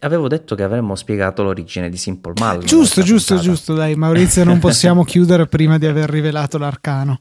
[0.00, 2.62] Avevo detto che avremmo spiegato l'origine di Simple Mal.
[2.64, 3.54] Giusto, giusto, puntata.
[3.54, 7.20] giusto, dai Maurizio, non possiamo chiudere prima di aver rivelato l'arcano.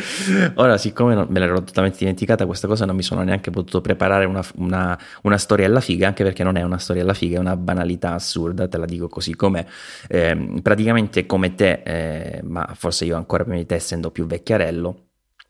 [0.56, 4.42] Ora, siccome me l'ero totalmente dimenticata questa cosa, non mi sono neanche potuto preparare una,
[4.56, 8.68] una, una storiella figa, anche perché non è una storiella figa, è una banalità assurda,
[8.68, 9.64] te la dico così com'è.
[10.08, 15.04] Eh, praticamente come te, eh, ma forse io ancora prima di te, essendo più vecchiarello,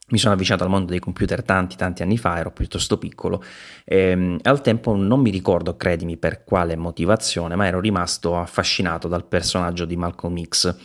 [0.09, 3.43] mi sono avvicinato al mondo dei computer tanti tanti anni fa, ero piuttosto piccolo
[3.85, 9.09] e ehm, al tempo non mi ricordo, credimi per quale motivazione, ma ero rimasto affascinato
[9.09, 10.77] dal personaggio di Malcolm X.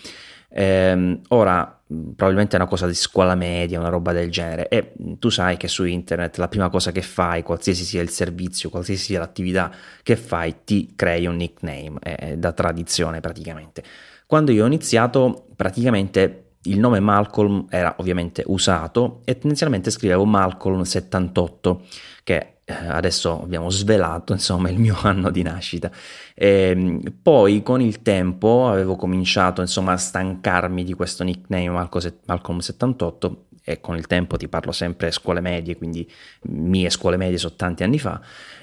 [0.52, 5.30] Eh, ora, probabilmente è una cosa di scuola media, una roba del genere, e tu
[5.30, 9.20] sai che su internet la prima cosa che fai, qualsiasi sia il servizio, qualsiasi sia
[9.20, 9.72] l'attività
[10.04, 13.84] che fai, ti crei un nickname, è da tradizione praticamente.
[14.26, 20.82] Quando io ho iniziato, praticamente il nome Malcolm era ovviamente usato e tendenzialmente scrivevo Malcolm
[20.82, 21.86] 78,
[22.24, 25.89] che eh, adesso abbiamo svelato insomma il mio anno di nascita.
[26.36, 31.70] E ehm, poi con il tempo avevo cominciato insomma a stancarmi di questo nickname
[32.26, 36.10] Malcolm 78 e con il tempo ti parlo sempre scuole medie, quindi
[36.43, 38.20] mie scuole medie sono tanti anni fa,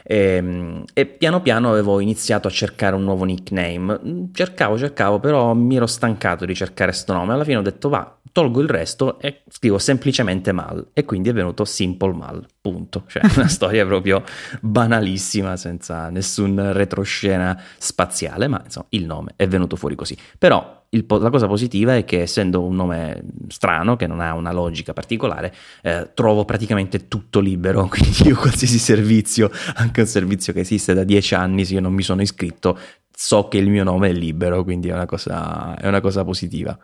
[0.07, 4.31] e, ehm, e, piano piano avevo iniziato a cercare un nuovo nickname.
[4.33, 7.33] Cercavo, cercavo, però mi ero stancato di cercare questo nome.
[7.33, 11.33] Alla fine ho detto va, tolgo il resto e scrivo semplicemente Mal e quindi è
[11.33, 13.05] venuto Simple Mal, punto.
[13.09, 14.23] Cioè una storia proprio
[14.61, 20.17] banalissima, senza nessun retroscena spaziale, ma insomma il nome è venuto fuori così.
[20.39, 24.53] Però il, la cosa positiva è che essendo un nome strano, che non ha una
[24.53, 30.61] logica particolare, eh, trovo praticamente tutto libero, quindi io qualsiasi servizio, anche un servizio che
[30.61, 32.79] esiste da dieci anni, se io non mi sono iscritto,
[33.15, 36.77] so che il mio nome è libero, quindi è una cosa, è una cosa positiva.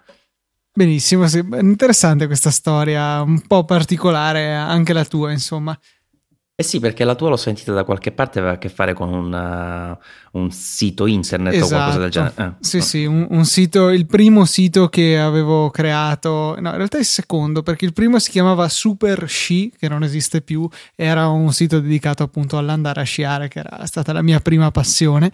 [0.74, 1.38] Benissimo, sì.
[1.38, 5.78] interessante questa storia, un po' particolare anche la tua, insomma.
[6.55, 9.11] Eh sì, perché la tua l'ho sentita da qualche parte, aveva a che fare con
[9.11, 9.98] una,
[10.32, 11.64] un sito internet esatto.
[11.64, 12.34] o qualcosa del genere.
[12.36, 12.53] Eh.
[12.61, 12.82] Sì, no.
[12.82, 17.07] sì, un, un, sito, il primo sito che avevo creato, no, in realtà è il
[17.07, 21.80] secondo, perché il primo si chiamava Super Sci, che non esiste più, era un sito
[21.80, 25.32] dedicato appunto all'andare a sciare, che era stata la mia prima passione.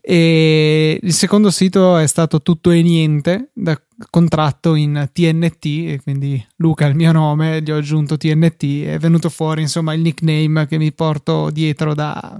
[0.00, 3.78] E il secondo sito è stato Tutto e Niente, da
[4.10, 8.98] contratto in TNT e quindi Luca è il mio nome, gli ho aggiunto TNT è
[8.98, 12.38] venuto fuori insomma il nickname che mi porto dietro da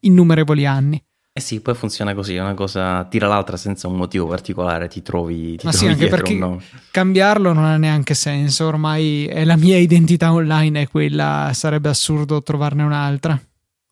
[0.00, 1.02] innumerevoli anni.
[1.32, 5.56] Eh sì, poi funziona così, una cosa tira l'altra senza un motivo particolare, ti trovi,
[5.56, 6.58] ti Ma trovi sì, anche perché
[6.90, 12.42] cambiarlo non ha neanche senso, ormai è la mia identità online, è quella, sarebbe assurdo
[12.42, 13.40] trovarne un'altra.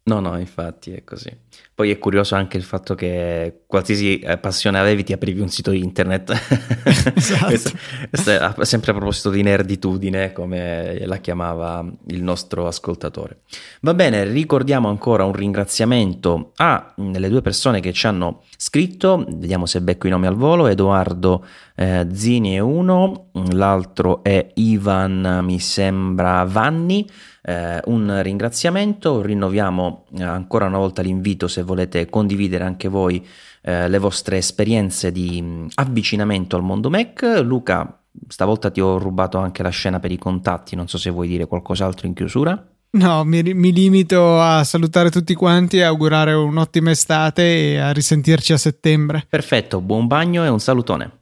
[0.02, 1.30] No, no, infatti è così.
[1.78, 5.70] Poi è curioso anche il fatto che qualsiasi eh, passione avevi ti aprivi un sito
[5.70, 6.32] internet.
[7.14, 8.64] esatto.
[8.64, 13.42] sempre a proposito di nerditudine, come la chiamava il nostro ascoltatore.
[13.82, 19.80] Va bene, ricordiamo ancora un ringraziamento alle due persone che ci hanno scritto, vediamo se
[19.80, 26.42] becco i nomi al volo, Edoardo eh, Zini è uno, l'altro è Ivan, mi sembra
[26.42, 27.06] Vanni
[27.48, 33.24] eh, un ringraziamento, rinnoviamo eh, ancora una volta l'invito se volete condividere anche voi
[33.62, 37.42] eh, le vostre esperienze di mh, avvicinamento al mondo Mac.
[37.44, 41.28] Luca, stavolta ti ho rubato anche la scena per i contatti, non so se vuoi
[41.28, 42.66] dire qualcos'altro in chiusura.
[42.90, 48.54] No, mi, mi, limito a salutare tutti quanti, a augurare un'ottima estate e a risentirci
[48.54, 49.26] a settembre.
[49.28, 51.17] Perfetto, buon bagno e un salutone.